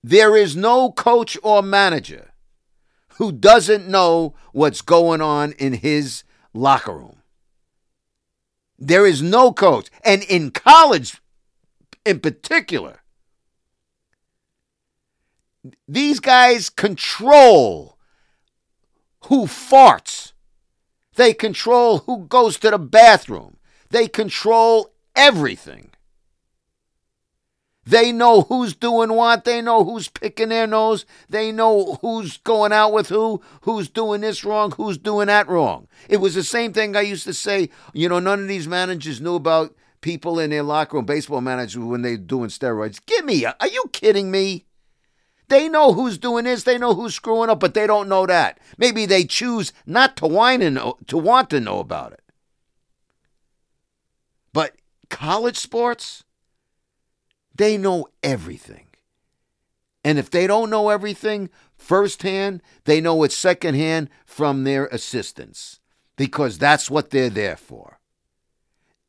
There 0.02 0.36
is 0.36 0.56
no 0.56 0.90
coach 0.90 1.38
or 1.44 1.62
manager 1.62 2.32
who 3.18 3.30
doesn't 3.30 3.86
know 3.86 4.34
what's 4.50 4.82
going 4.82 5.20
on 5.20 5.52
in 5.52 5.74
his 5.74 6.24
locker 6.52 6.96
room. 6.96 7.22
There 8.76 9.06
is 9.06 9.22
no 9.22 9.52
coach. 9.52 9.88
And 10.04 10.24
in 10.24 10.50
college, 10.50 11.20
in 12.04 12.18
particular, 12.18 13.02
these 15.88 16.20
guys 16.20 16.70
control 16.70 17.98
who 19.26 19.46
farts. 19.46 20.32
They 21.16 21.32
control 21.32 21.98
who 21.98 22.26
goes 22.26 22.58
to 22.58 22.70
the 22.70 22.78
bathroom. 22.78 23.56
They 23.90 24.08
control 24.08 24.92
everything. 25.14 25.90
They 27.86 28.12
know 28.12 28.42
who's 28.42 28.74
doing 28.74 29.12
what. 29.12 29.44
They 29.44 29.60
know 29.60 29.84
who's 29.84 30.08
picking 30.08 30.48
their 30.48 30.66
nose. 30.66 31.04
They 31.28 31.52
know 31.52 31.98
who's 32.00 32.38
going 32.38 32.72
out 32.72 32.92
with 32.92 33.08
who, 33.08 33.42
who's 33.62 33.88
doing 33.90 34.22
this 34.22 34.42
wrong, 34.42 34.72
who's 34.72 34.96
doing 34.96 35.26
that 35.26 35.48
wrong. 35.48 35.86
It 36.08 36.16
was 36.16 36.34
the 36.34 36.42
same 36.42 36.72
thing 36.72 36.96
I 36.96 37.02
used 37.02 37.24
to 37.24 37.34
say. 37.34 37.68
You 37.92 38.08
know, 38.08 38.20
none 38.20 38.40
of 38.40 38.48
these 38.48 38.66
managers 38.66 39.20
knew 39.20 39.34
about 39.34 39.76
people 40.00 40.38
in 40.38 40.50
their 40.50 40.62
locker 40.62 40.96
room, 40.96 41.04
baseball 41.04 41.42
managers, 41.42 41.76
when 41.76 42.02
they're 42.02 42.16
doing 42.16 42.48
steroids. 42.48 43.04
Give 43.04 43.24
me, 43.24 43.44
a, 43.44 43.54
are 43.60 43.68
you 43.68 43.84
kidding 43.92 44.30
me? 44.30 44.64
They 45.48 45.68
know 45.68 45.92
who's 45.92 46.18
doing 46.18 46.44
this. 46.44 46.64
They 46.64 46.78
know 46.78 46.94
who's 46.94 47.14
screwing 47.14 47.50
up, 47.50 47.60
but 47.60 47.74
they 47.74 47.86
don't 47.86 48.08
know 48.08 48.26
that. 48.26 48.58
Maybe 48.78 49.06
they 49.06 49.24
choose 49.24 49.72
not 49.86 50.16
to 50.16 50.26
whine 50.26 50.62
and 50.62 50.78
to 51.06 51.18
want 51.18 51.50
to 51.50 51.60
know 51.60 51.80
about 51.80 52.12
it. 52.12 52.22
But 54.52 54.76
college 55.10 55.58
sports, 55.58 56.24
they 57.54 57.76
know 57.76 58.06
everything. 58.22 58.86
And 60.02 60.18
if 60.18 60.30
they 60.30 60.46
don't 60.46 60.70
know 60.70 60.88
everything 60.88 61.50
firsthand, 61.76 62.62
they 62.84 63.00
know 63.00 63.22
it 63.22 63.32
secondhand 63.32 64.10
from 64.24 64.64
their 64.64 64.86
assistants 64.86 65.80
because 66.16 66.58
that's 66.58 66.90
what 66.90 67.10
they're 67.10 67.30
there 67.30 67.56
for. 67.56 68.00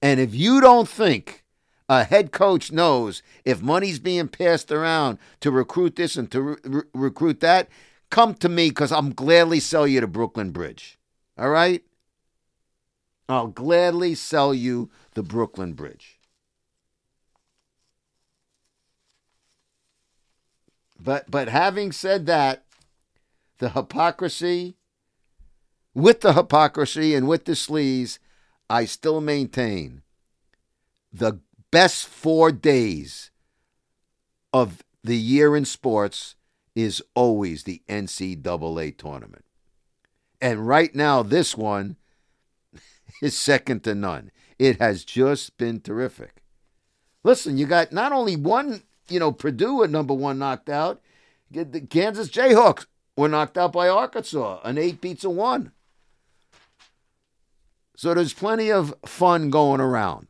And 0.01 0.19
if 0.19 0.35
you 0.35 0.61
don't 0.61 0.87
think 0.87 1.44
a 1.87 2.03
head 2.03 2.31
coach 2.31 2.71
knows 2.71 3.21
if 3.43 3.61
money's 3.61 3.99
being 3.99 4.27
passed 4.27 4.71
around 4.71 5.19
to 5.41 5.51
recruit 5.51 5.95
this 5.95 6.15
and 6.15 6.31
to 6.31 6.41
re- 6.41 6.81
recruit 6.93 7.39
that, 7.41 7.69
come 8.09 8.33
to 8.35 8.49
me 8.49 8.69
because 8.69 8.91
I'm 8.91 9.11
gladly 9.11 9.59
sell 9.59 9.85
you 9.85 10.01
to 10.01 10.07
Brooklyn 10.07 10.51
Bridge. 10.51 10.97
All 11.37 11.49
right? 11.49 11.83
I'll 13.27 13.47
gladly 13.47 14.15
sell 14.15 14.53
you 14.53 14.89
the 15.13 15.23
Brooklyn 15.23 15.73
Bridge. 15.73 16.19
But 20.99 21.29
but 21.29 21.49
having 21.49 21.91
said 21.91 22.25
that, 22.25 22.63
the 23.59 23.69
hypocrisy, 23.69 24.75
with 25.93 26.21
the 26.21 26.33
hypocrisy 26.33 27.13
and 27.13 27.27
with 27.27 27.45
the 27.45 27.51
sleaze, 27.51 28.17
I 28.69 28.85
still 28.85 29.21
maintain 29.21 30.01
the 31.13 31.39
best 31.75 32.07
four 32.07 32.53
days 32.53 33.31
of 34.53 34.81
the 35.03 35.17
year 35.17 35.57
in 35.57 35.65
sports 35.65 36.35
is 36.73 37.03
always 37.15 37.63
the 37.63 37.81
NCAA 37.89 38.97
tournament. 38.97 39.43
And 40.39 40.65
right 40.65 40.95
now, 40.95 41.21
this 41.21 41.57
one 41.57 41.97
is 43.21 43.38
second 43.38 43.83
to 43.83 43.93
none. 43.93 44.31
It 44.57 44.79
has 44.79 45.03
just 45.03 45.57
been 45.57 45.81
terrific. 45.81 46.41
Listen, 47.25 47.57
you 47.57 47.65
got 47.65 47.91
not 47.91 48.13
only 48.13 48.38
one, 48.38 48.83
you 49.09 49.19
know, 49.19 49.33
Purdue 49.33 49.83
at 49.83 49.89
number 49.89 50.13
one 50.13 50.39
knocked 50.39 50.69
out, 50.69 51.01
the 51.51 51.81
Kansas 51.81 52.29
Jayhawks 52.29 52.85
were 53.17 53.27
knocked 53.27 53.57
out 53.57 53.73
by 53.73 53.89
Arkansas, 53.89 54.61
an 54.63 54.77
eight 54.77 55.01
beats 55.01 55.25
a 55.25 55.29
one. 55.29 55.73
So 57.97 58.13
there's 58.13 58.33
plenty 58.33 58.71
of 58.71 58.93
fun 59.05 59.49
going 59.49 59.81
around. 59.81 60.27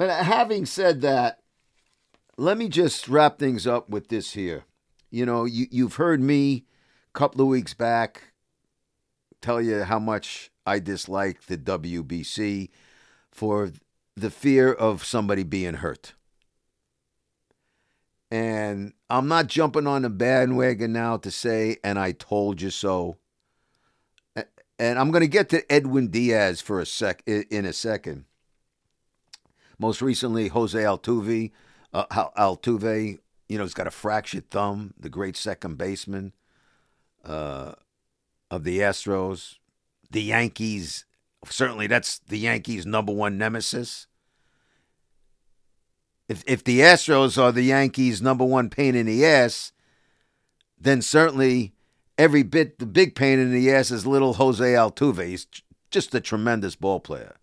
But 0.00 0.24
having 0.24 0.64
said 0.64 1.02
that, 1.02 1.40
let 2.38 2.56
me 2.56 2.70
just 2.70 3.06
wrap 3.06 3.38
things 3.38 3.66
up 3.66 3.90
with 3.90 4.08
this 4.08 4.32
here. 4.32 4.64
You 5.10 5.26
know, 5.26 5.44
you, 5.44 5.66
you've 5.70 5.96
heard 5.96 6.22
me 6.22 6.64
a 7.14 7.18
couple 7.18 7.42
of 7.42 7.48
weeks 7.48 7.74
back 7.74 8.32
tell 9.42 9.60
you 9.60 9.82
how 9.82 9.98
much 9.98 10.50
I 10.64 10.78
dislike 10.78 11.42
the 11.42 11.58
WBC 11.58 12.70
for 13.30 13.72
the 14.16 14.30
fear 14.30 14.72
of 14.72 15.04
somebody 15.04 15.42
being 15.42 15.74
hurt. 15.74 16.14
And 18.30 18.94
I'm 19.10 19.28
not 19.28 19.48
jumping 19.48 19.86
on 19.86 20.00
the 20.00 20.08
bandwagon 20.08 20.94
now 20.94 21.18
to 21.18 21.30
say, 21.30 21.76
and 21.84 21.98
I 21.98 22.12
told 22.12 22.62
you 22.62 22.70
so. 22.70 23.18
And 24.78 24.98
I'm 24.98 25.10
going 25.10 25.20
to 25.20 25.28
get 25.28 25.50
to 25.50 25.70
Edwin 25.70 26.08
Diaz 26.08 26.62
for 26.62 26.80
a 26.80 26.86
sec 26.86 27.22
in 27.26 27.66
a 27.66 27.74
second. 27.74 28.24
Most 29.80 30.02
recently, 30.02 30.48
Jose 30.48 30.78
Altuve, 30.78 31.52
uh, 31.94 32.04
Altuve, 32.36 33.18
you 33.48 33.56
know, 33.56 33.64
he's 33.64 33.72
got 33.72 33.86
a 33.86 33.90
fractured 33.90 34.50
thumb. 34.50 34.92
The 35.00 35.08
great 35.08 35.38
second 35.38 35.78
baseman 35.78 36.34
uh, 37.24 37.72
of 38.50 38.64
the 38.64 38.80
Astros, 38.80 39.56
the 40.10 40.22
Yankees. 40.22 41.06
Certainly, 41.46 41.86
that's 41.86 42.18
the 42.18 42.38
Yankees' 42.38 42.84
number 42.84 43.10
one 43.10 43.38
nemesis. 43.38 44.06
If 46.28 46.44
if 46.46 46.62
the 46.62 46.80
Astros 46.80 47.42
are 47.42 47.50
the 47.50 47.62
Yankees' 47.62 48.20
number 48.20 48.44
one 48.44 48.68
pain 48.68 48.94
in 48.94 49.06
the 49.06 49.24
ass, 49.24 49.72
then 50.78 51.00
certainly 51.00 51.72
every 52.18 52.42
bit 52.42 52.80
the 52.80 52.86
big 52.86 53.14
pain 53.14 53.38
in 53.38 53.50
the 53.50 53.72
ass 53.72 53.90
is 53.90 54.06
little 54.06 54.34
Jose 54.34 54.62
Altuve. 54.62 55.26
He's 55.26 55.46
just 55.90 56.14
a 56.14 56.20
tremendous 56.20 56.76
ball 56.76 57.00
player 57.00 57.39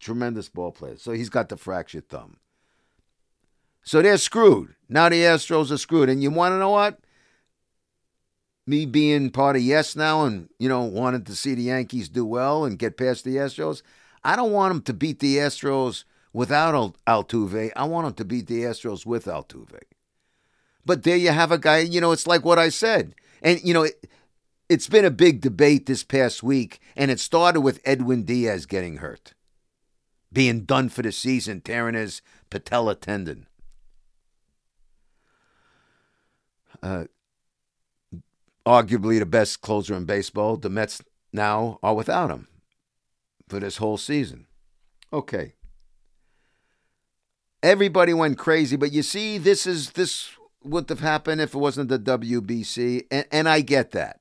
tremendous 0.00 0.48
ball 0.48 0.72
player. 0.72 0.96
So 0.96 1.12
he's 1.12 1.30
got 1.30 1.48
the 1.48 1.56
fractured 1.56 2.08
thumb. 2.08 2.38
So 3.82 4.00
they're 4.00 4.18
screwed. 4.18 4.74
Now 4.88 5.08
the 5.08 5.22
Astros 5.22 5.70
are 5.70 5.78
screwed. 5.78 6.08
And 6.08 6.22
you 6.22 6.30
want 6.30 6.52
to 6.52 6.58
know 6.58 6.70
what? 6.70 7.00
Me 8.66 8.86
being 8.86 9.30
part 9.30 9.56
of 9.56 9.62
Yes 9.62 9.96
now 9.96 10.24
and, 10.24 10.48
you 10.58 10.68
know, 10.68 10.82
wanting 10.82 11.24
to 11.24 11.34
see 11.34 11.54
the 11.54 11.62
Yankees 11.62 12.08
do 12.08 12.24
well 12.24 12.64
and 12.64 12.78
get 12.78 12.96
past 12.96 13.24
the 13.24 13.36
Astros, 13.36 13.82
I 14.22 14.36
don't 14.36 14.52
want 14.52 14.72
them 14.72 14.82
to 14.82 14.92
beat 14.92 15.18
the 15.18 15.38
Astros 15.38 16.04
without 16.32 16.94
Altuve. 17.06 17.72
I 17.74 17.84
want 17.84 18.06
them 18.06 18.14
to 18.14 18.24
beat 18.24 18.46
the 18.46 18.62
Astros 18.62 19.04
with 19.04 19.24
Altuve. 19.24 19.80
But 20.84 21.02
there 21.02 21.16
you 21.16 21.30
have 21.30 21.52
a 21.52 21.58
guy, 21.58 21.78
you 21.78 22.00
know, 22.00 22.12
it's 22.12 22.26
like 22.26 22.44
what 22.44 22.58
I 22.58 22.68
said. 22.68 23.14
And, 23.42 23.60
you 23.62 23.74
know, 23.74 23.82
it, 23.82 24.08
it's 24.68 24.88
been 24.88 25.04
a 25.04 25.10
big 25.10 25.40
debate 25.40 25.86
this 25.86 26.02
past 26.02 26.42
week, 26.42 26.80
and 26.96 27.10
it 27.10 27.20
started 27.20 27.60
with 27.60 27.80
Edwin 27.84 28.22
Diaz 28.22 28.64
getting 28.64 28.98
hurt, 28.98 29.34
being 30.32 30.64
done 30.64 30.88
for 30.88 31.02
the 31.02 31.12
season, 31.12 31.60
tearing 31.60 31.94
his 31.94 32.22
patella 32.50 32.94
tendon. 32.94 33.46
Uh, 36.82 37.04
arguably 38.66 39.18
the 39.18 39.26
best 39.26 39.60
closer 39.60 39.94
in 39.94 40.04
baseball. 40.04 40.56
The 40.56 40.70
Mets 40.70 41.02
now 41.32 41.78
are 41.82 41.94
without 41.94 42.30
him 42.30 42.48
for 43.48 43.60
this 43.60 43.76
whole 43.76 43.98
season. 43.98 44.46
Okay. 45.12 45.54
Everybody 47.62 48.12
went 48.12 48.38
crazy, 48.38 48.76
but 48.76 48.92
you 48.92 49.02
see, 49.02 49.38
this 49.38 49.66
is 49.66 49.90
this 49.90 50.30
would 50.64 50.88
have 50.88 51.00
happened 51.00 51.40
if 51.40 51.54
it 51.54 51.58
wasn't 51.58 51.88
the 51.88 51.98
WBC, 51.98 53.06
and, 53.10 53.26
and 53.30 53.48
I 53.48 53.60
get 53.60 53.92
that. 53.92 54.20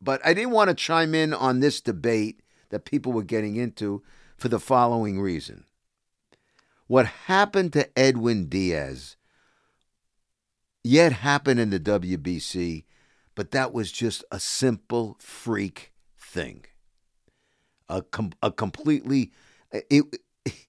But 0.00 0.20
I 0.24 0.34
didn't 0.34 0.50
want 0.50 0.68
to 0.68 0.74
chime 0.74 1.14
in 1.14 1.32
on 1.32 1.60
this 1.60 1.80
debate 1.80 2.40
that 2.70 2.84
people 2.84 3.12
were 3.12 3.22
getting 3.22 3.54
into 3.56 4.02
for 4.42 4.48
the 4.48 4.58
following 4.58 5.20
reason. 5.20 5.64
What 6.88 7.06
happened 7.06 7.72
to 7.74 7.96
Edwin 7.96 8.48
Diaz 8.48 9.14
yet 10.82 11.12
happened 11.12 11.60
in 11.60 11.70
the 11.70 11.78
WBC, 11.78 12.82
but 13.36 13.52
that 13.52 13.72
was 13.72 13.92
just 13.92 14.24
a 14.32 14.40
simple 14.40 15.16
freak 15.20 15.92
thing. 16.18 16.64
A, 17.88 18.02
com- 18.02 18.32
a 18.42 18.50
completely. 18.50 19.30
It, 19.70 20.06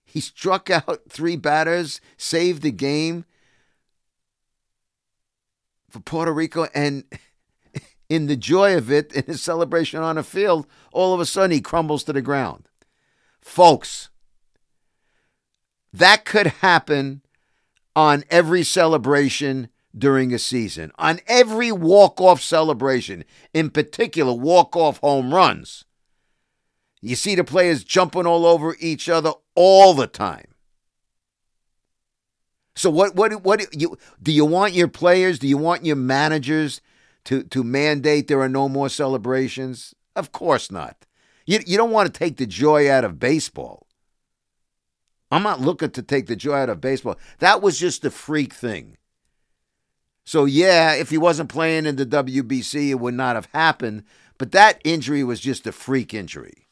he 0.05 0.19
struck 0.19 0.69
out 0.69 1.01
three 1.09 1.35
batters, 1.35 1.99
saved 2.15 2.61
the 2.61 2.71
game 2.71 3.25
for 5.89 5.99
Puerto 5.99 6.31
Rico, 6.31 6.67
and 6.75 7.05
in 8.07 8.27
the 8.27 8.37
joy 8.37 8.77
of 8.77 8.91
it, 8.91 9.11
in 9.13 9.23
his 9.23 9.41
celebration 9.41 9.99
on 10.03 10.17
the 10.17 10.23
field, 10.23 10.67
all 10.91 11.15
of 11.15 11.19
a 11.19 11.25
sudden 11.25 11.49
he 11.49 11.59
crumbles 11.59 12.03
to 12.03 12.13
the 12.13 12.21
ground. 12.21 12.69
Folks, 13.43 14.09
that 15.91 16.25
could 16.25 16.47
happen 16.47 17.21
on 17.95 18.23
every 18.29 18.63
celebration 18.63 19.67
during 19.95 20.33
a 20.33 20.39
season, 20.39 20.91
on 20.97 21.19
every 21.27 21.71
walk 21.71 22.19
off 22.19 22.41
celebration, 22.41 23.23
in 23.53 23.69
particular, 23.69 24.33
walk 24.33 24.75
off 24.75 24.97
home 24.99 25.33
runs. 25.33 25.85
You 27.01 27.15
see 27.15 27.35
the 27.35 27.43
players 27.43 27.83
jumping 27.83 28.25
all 28.25 28.45
over 28.45 28.75
each 28.79 29.09
other 29.09 29.33
all 29.55 29.93
the 29.93 30.07
time. 30.07 30.47
So 32.75 32.89
what 32.89 33.13
what 33.13 33.43
what 33.43 33.75
you 33.75 33.97
do 34.21 34.31
you 34.31 34.45
want 34.45 34.73
your 34.73 34.87
players, 34.87 35.37
do 35.37 35.47
you 35.47 35.57
want 35.57 35.85
your 35.85 35.97
managers 35.97 36.81
to 37.25 37.43
to 37.43 37.63
mandate 37.63 38.27
there 38.27 38.41
are 38.41 38.49
no 38.49 38.67
more 38.67 38.89
celebrations? 38.89 39.93
Of 40.15 40.31
course 40.31 40.71
not. 40.71 41.05
You 41.45 41.59
you 41.65 41.77
don't 41.77 41.91
want 41.91 42.11
to 42.11 42.17
take 42.17 42.37
the 42.37 42.45
joy 42.45 42.89
out 42.89 43.03
of 43.03 43.19
baseball. 43.19 43.87
I'm 45.31 45.43
not 45.43 45.61
looking 45.61 45.91
to 45.91 46.01
take 46.03 46.27
the 46.27 46.35
joy 46.35 46.55
out 46.55 46.69
of 46.69 46.79
baseball. 46.79 47.17
That 47.39 47.61
was 47.61 47.79
just 47.79 48.05
a 48.05 48.11
freak 48.11 48.53
thing. 48.53 48.97
So 50.25 50.45
yeah, 50.45 50.93
if 50.93 51.09
he 51.09 51.17
wasn't 51.17 51.49
playing 51.49 51.85
in 51.85 51.95
the 51.95 52.05
WBC, 52.05 52.89
it 52.89 52.99
would 52.99 53.15
not 53.15 53.35
have 53.35 53.49
happened. 53.53 54.03
But 54.37 54.51
that 54.51 54.81
injury 54.83 55.23
was 55.23 55.39
just 55.39 55.67
a 55.67 55.71
freak 55.71 56.13
injury. 56.13 56.67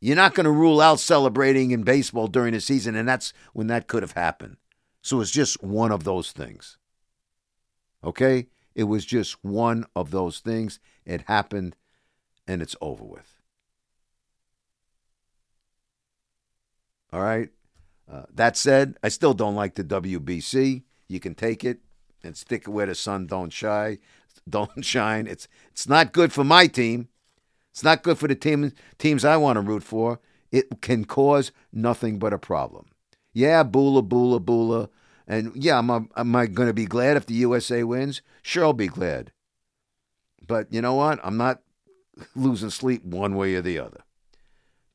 You're 0.00 0.16
not 0.16 0.34
going 0.34 0.44
to 0.44 0.50
rule 0.50 0.80
out 0.80 0.98
celebrating 0.98 1.70
in 1.70 1.84
baseball 1.84 2.26
during 2.26 2.54
the 2.54 2.60
season, 2.60 2.96
and 2.96 3.08
that's 3.08 3.32
when 3.52 3.68
that 3.68 3.86
could 3.86 4.02
have 4.02 4.12
happened. 4.12 4.56
So 5.00 5.20
it's 5.20 5.30
just 5.30 5.62
one 5.62 5.92
of 5.92 6.04
those 6.04 6.32
things. 6.32 6.76
Okay? 8.02 8.48
It 8.74 8.84
was 8.84 9.04
just 9.04 9.44
one 9.44 9.86
of 9.94 10.10
those 10.10 10.40
things. 10.40 10.80
It 11.04 11.22
happened, 11.22 11.76
and 12.52 12.62
it's 12.62 12.76
over 12.80 13.04
with. 13.04 13.40
All 17.12 17.20
right? 17.20 17.50
Uh, 18.10 18.24
that 18.34 18.56
said, 18.56 18.96
I 19.02 19.08
still 19.08 19.34
don't 19.34 19.54
like 19.54 19.74
the 19.74 19.84
WBC. 19.84 20.82
You 21.08 21.20
can 21.20 21.34
take 21.34 21.64
it 21.64 21.78
and 22.22 22.36
stick 22.36 22.62
it 22.62 22.70
where 22.70 22.86
the 22.86 22.94
sun 22.94 23.26
don't 23.26 23.52
shine. 23.52 23.98
Don't 24.48 24.84
shine. 24.84 25.26
It's 25.26 25.48
it's 25.70 25.88
not 25.88 26.12
good 26.12 26.32
for 26.32 26.44
my 26.44 26.66
team. 26.66 27.08
It's 27.70 27.82
not 27.82 28.02
good 28.02 28.18
for 28.18 28.28
the 28.28 28.34
team, 28.34 28.72
teams 28.98 29.24
I 29.24 29.36
want 29.38 29.56
to 29.56 29.62
root 29.62 29.82
for. 29.82 30.20
It 30.50 30.82
can 30.82 31.06
cause 31.06 31.52
nothing 31.72 32.18
but 32.18 32.34
a 32.34 32.38
problem. 32.38 32.86
Yeah, 33.32 33.64
boola, 33.64 34.06
boola, 34.06 34.38
boola. 34.38 34.90
And 35.26 35.52
yeah, 35.56 35.78
am 35.78 35.90
I, 35.90 36.00
am 36.16 36.36
I 36.36 36.46
going 36.46 36.68
to 36.68 36.74
be 36.74 36.84
glad 36.84 37.16
if 37.16 37.24
the 37.24 37.34
USA 37.34 37.82
wins? 37.82 38.20
Sure, 38.42 38.64
I'll 38.64 38.72
be 38.74 38.88
glad. 38.88 39.32
But 40.46 40.70
you 40.70 40.82
know 40.82 40.94
what? 40.94 41.18
I'm 41.24 41.38
not 41.38 41.62
losing 42.34 42.70
sleep 42.70 43.04
one 43.04 43.34
way 43.34 43.54
or 43.54 43.62
the 43.62 43.78
other. 43.78 44.02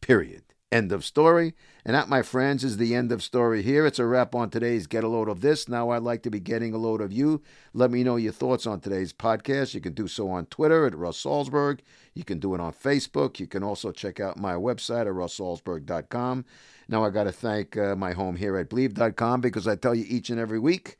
Period. 0.02 0.44
End 0.70 0.92
of 0.92 1.06
story. 1.06 1.54
And 1.86 1.96
that, 1.96 2.10
my 2.10 2.22
friends, 2.22 2.66
is 2.66 2.76
the 2.76 2.94
end 2.94 3.14
of 3.14 3.24
story 3.24 3.62
here. 3.62 3.86
It's 3.86 4.00
a 4.00 4.06
wrap 4.06 4.36
on 4.36 4.50
today's 4.50 4.86
Get 4.86 5.06
a 5.06 5.08
Load 5.08 5.30
of 5.30 5.40
This. 5.40 5.70
Now 5.70 5.92
I'd 5.92 6.04
like 6.04 6.24
to 6.24 6.30
be 6.30 6.42
getting 6.42 6.74
a 6.74 6.78
load 6.78 7.00
of 7.00 7.14
you. 7.14 7.42
Let 7.74 7.90
me 7.90 8.04
know 8.04 8.18
your 8.18 8.34
thoughts 8.34 8.68
on 8.68 8.82
today's 8.82 9.14
podcast. 9.14 9.74
You 9.74 9.80
can 9.80 9.94
do 9.94 10.10
so 10.10 10.30
on 10.30 10.48
Twitter 10.48 10.86
at 10.86 10.98
Russ 10.98 11.24
Salzberg. 11.24 11.80
You 12.14 12.26
can 12.26 12.40
do 12.40 12.54
it 12.54 12.60
on 12.60 12.74
Facebook. 12.74 13.40
You 13.40 13.48
can 13.48 13.64
also 13.64 13.94
check 13.94 14.20
out 14.20 14.38
my 14.38 14.56
website 14.56 15.02
at 15.02 15.08
russsalzberg.com. 15.08 16.44
Now 16.90 17.06
I 17.06 17.12
got 17.12 17.24
to 17.24 17.32
thank 17.32 17.78
uh, 17.78 17.96
my 17.96 18.12
home 18.12 18.36
here 18.36 18.58
at 18.58 18.70
Bleav.com 18.70 19.40
because 19.40 19.70
I 19.70 19.78
tell 19.78 19.96
you 19.96 20.06
each 20.10 20.30
and 20.30 20.40
every 20.40 20.60
week 20.60 20.98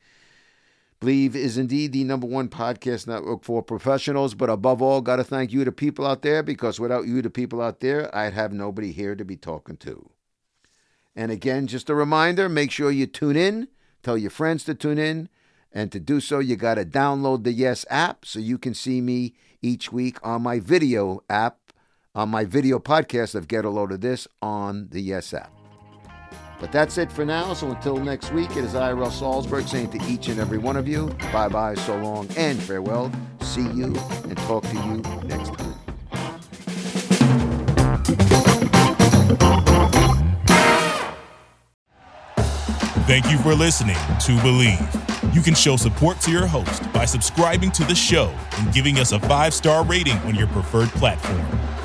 Bleav 1.00 1.36
is 1.36 1.60
indeed 1.60 1.94
the 1.94 2.04
number 2.04 2.26
one 2.26 2.50
podcast 2.50 3.06
network 3.06 3.44
for 3.44 3.62
professionals, 3.62 4.34
but 4.34 4.50
above 4.50 4.82
all, 4.82 5.02
got 5.02 5.18
to 5.18 5.24
thank 5.24 5.54
you, 5.54 5.64
the 5.64 5.72
people 5.72 6.08
out 6.08 6.24
there, 6.24 6.42
because 6.42 6.80
without 6.80 7.06
you, 7.06 7.22
the 7.22 7.30
people 7.30 7.62
out 7.62 7.82
there, 7.82 8.14
I'd 8.16 8.34
have 8.34 8.52
nobody 8.52 8.92
here 8.92 9.16
to 9.16 9.24
be 9.24 9.38
talking 9.38 9.78
to. 9.78 10.10
And 11.16 11.32
again, 11.32 11.68
just 11.68 11.90
a 11.90 11.96
reminder 11.96 12.50
make 12.50 12.72
sure 12.72 12.90
you 12.90 13.06
tune 13.06 13.36
in, 13.36 13.68
tell 14.02 14.18
your 14.18 14.32
friends 14.32 14.64
to 14.64 14.74
tune 14.74 14.98
in, 14.98 15.30
and 15.72 15.92
to 15.92 16.00
do 16.00 16.20
so, 16.20 16.40
you 16.40 16.56
got 16.56 16.76
to 16.76 16.86
download 16.86 17.44
the 17.44 17.52
Yes 17.52 17.86
app 17.92 18.26
so 18.26 18.40
you 18.40 18.58
can 18.58 18.74
see 18.74 19.00
me 19.00 19.36
each 19.62 19.92
week 19.92 20.18
on 20.24 20.42
my 20.42 20.60
video 20.60 21.22
app, 21.30 21.60
on 22.16 22.30
my 22.30 22.44
video 22.44 22.80
podcast 22.80 23.36
of 23.36 23.48
Get 23.48 23.66
a 23.66 23.70
Load 23.70 23.92
of 23.92 24.02
This 24.02 24.28
on 24.42 24.88
the 24.90 25.02
Yes 25.02 25.34
app. 25.34 25.57
But 26.60 26.72
that's 26.72 26.98
it 26.98 27.12
for 27.12 27.26
now. 27.26 27.54
So 27.54 27.70
until 27.70 27.98
next 27.98 28.32
week, 28.34 28.52
it 28.52 28.64
is 28.64 28.76
I, 28.76 28.92
Russ 28.94 29.22
Salzberg, 29.22 29.68
saying 29.68 29.92
to 29.92 30.04
each 30.08 30.28
and 30.28 30.40
every 30.40 30.58
one 30.58 30.76
of 30.76 30.88
you, 30.88 31.08
bye 31.32 31.50
bye, 31.50 31.76
so 31.76 31.96
long, 31.98 32.28
and 32.36 32.62
farewell. 32.62 33.12
See 33.42 33.62
you 33.62 33.96
and 34.24 34.38
talk 34.40 34.64
to 34.64 34.74
you 34.74 35.02
next 35.28 35.54
time. 35.54 35.74
Thank 43.08 43.32
you 43.32 43.38
for 43.38 43.56
listening 43.56 43.96
to 43.96 44.36
Bleav. 44.44 45.34
You 45.34 45.42
can 45.42 45.56
show 45.56 45.78
support 45.78 46.20
to 46.22 46.32
your 46.32 46.46
host 46.46 46.92
by 46.92 47.06
subscribing 47.06 47.72
to 47.72 47.86
the 47.86 47.96
show 47.96 48.34
and 48.58 48.74
giving 48.74 48.98
us 48.98 49.14
a 49.14 49.20
five 49.20 49.54
star 49.54 49.86
rating 49.86 50.18
on 50.20 50.36
your 50.36 50.48
preferred 50.48 50.90
platform. 50.90 51.77